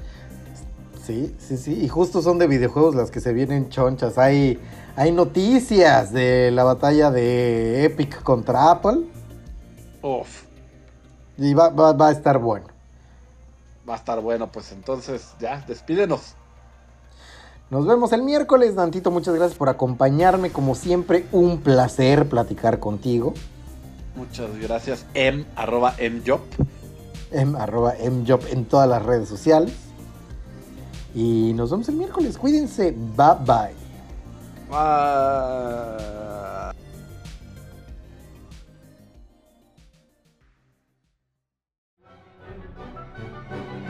[1.08, 1.74] Sí, sí, sí.
[1.84, 4.18] Y justo son de videojuegos las que se vienen chonchas.
[4.18, 4.60] Hay,
[4.98, 9.06] hay noticias de la batalla de Epic contra Apple.
[10.02, 10.46] Uf,
[11.38, 12.68] Y va, va, va a estar bueno.
[13.90, 16.36] va a estar bueno, pues entonces ya, despídenos.
[17.70, 19.12] Nos vemos el miércoles, Dantito.
[19.12, 20.52] Muchas gracias por acompañarme.
[20.52, 23.34] Como siempre, un placer platicar contigo.
[24.16, 26.42] Muchas gracias, m, arroba mjob.
[27.32, 29.87] En arroba mjob en todas las redes sociales.
[31.18, 32.38] Y nos vemos el miércoles.
[32.38, 32.92] Cuídense.
[32.92, 33.74] Bye bye.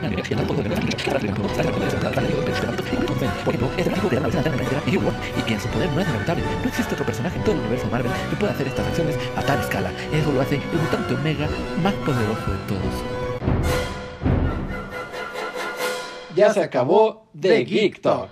[0.00, 0.34] De y que
[5.52, 6.44] en su poder no es inevitable.
[6.62, 9.42] No existe otro personaje en todo el universo Marvel que pueda hacer estas acciones a
[9.42, 9.92] tal escala.
[10.14, 11.46] Eso lo hace el mutante Omega
[11.82, 13.87] más poderoso de todos.
[16.38, 18.30] Ya se acabó The Geek Talk.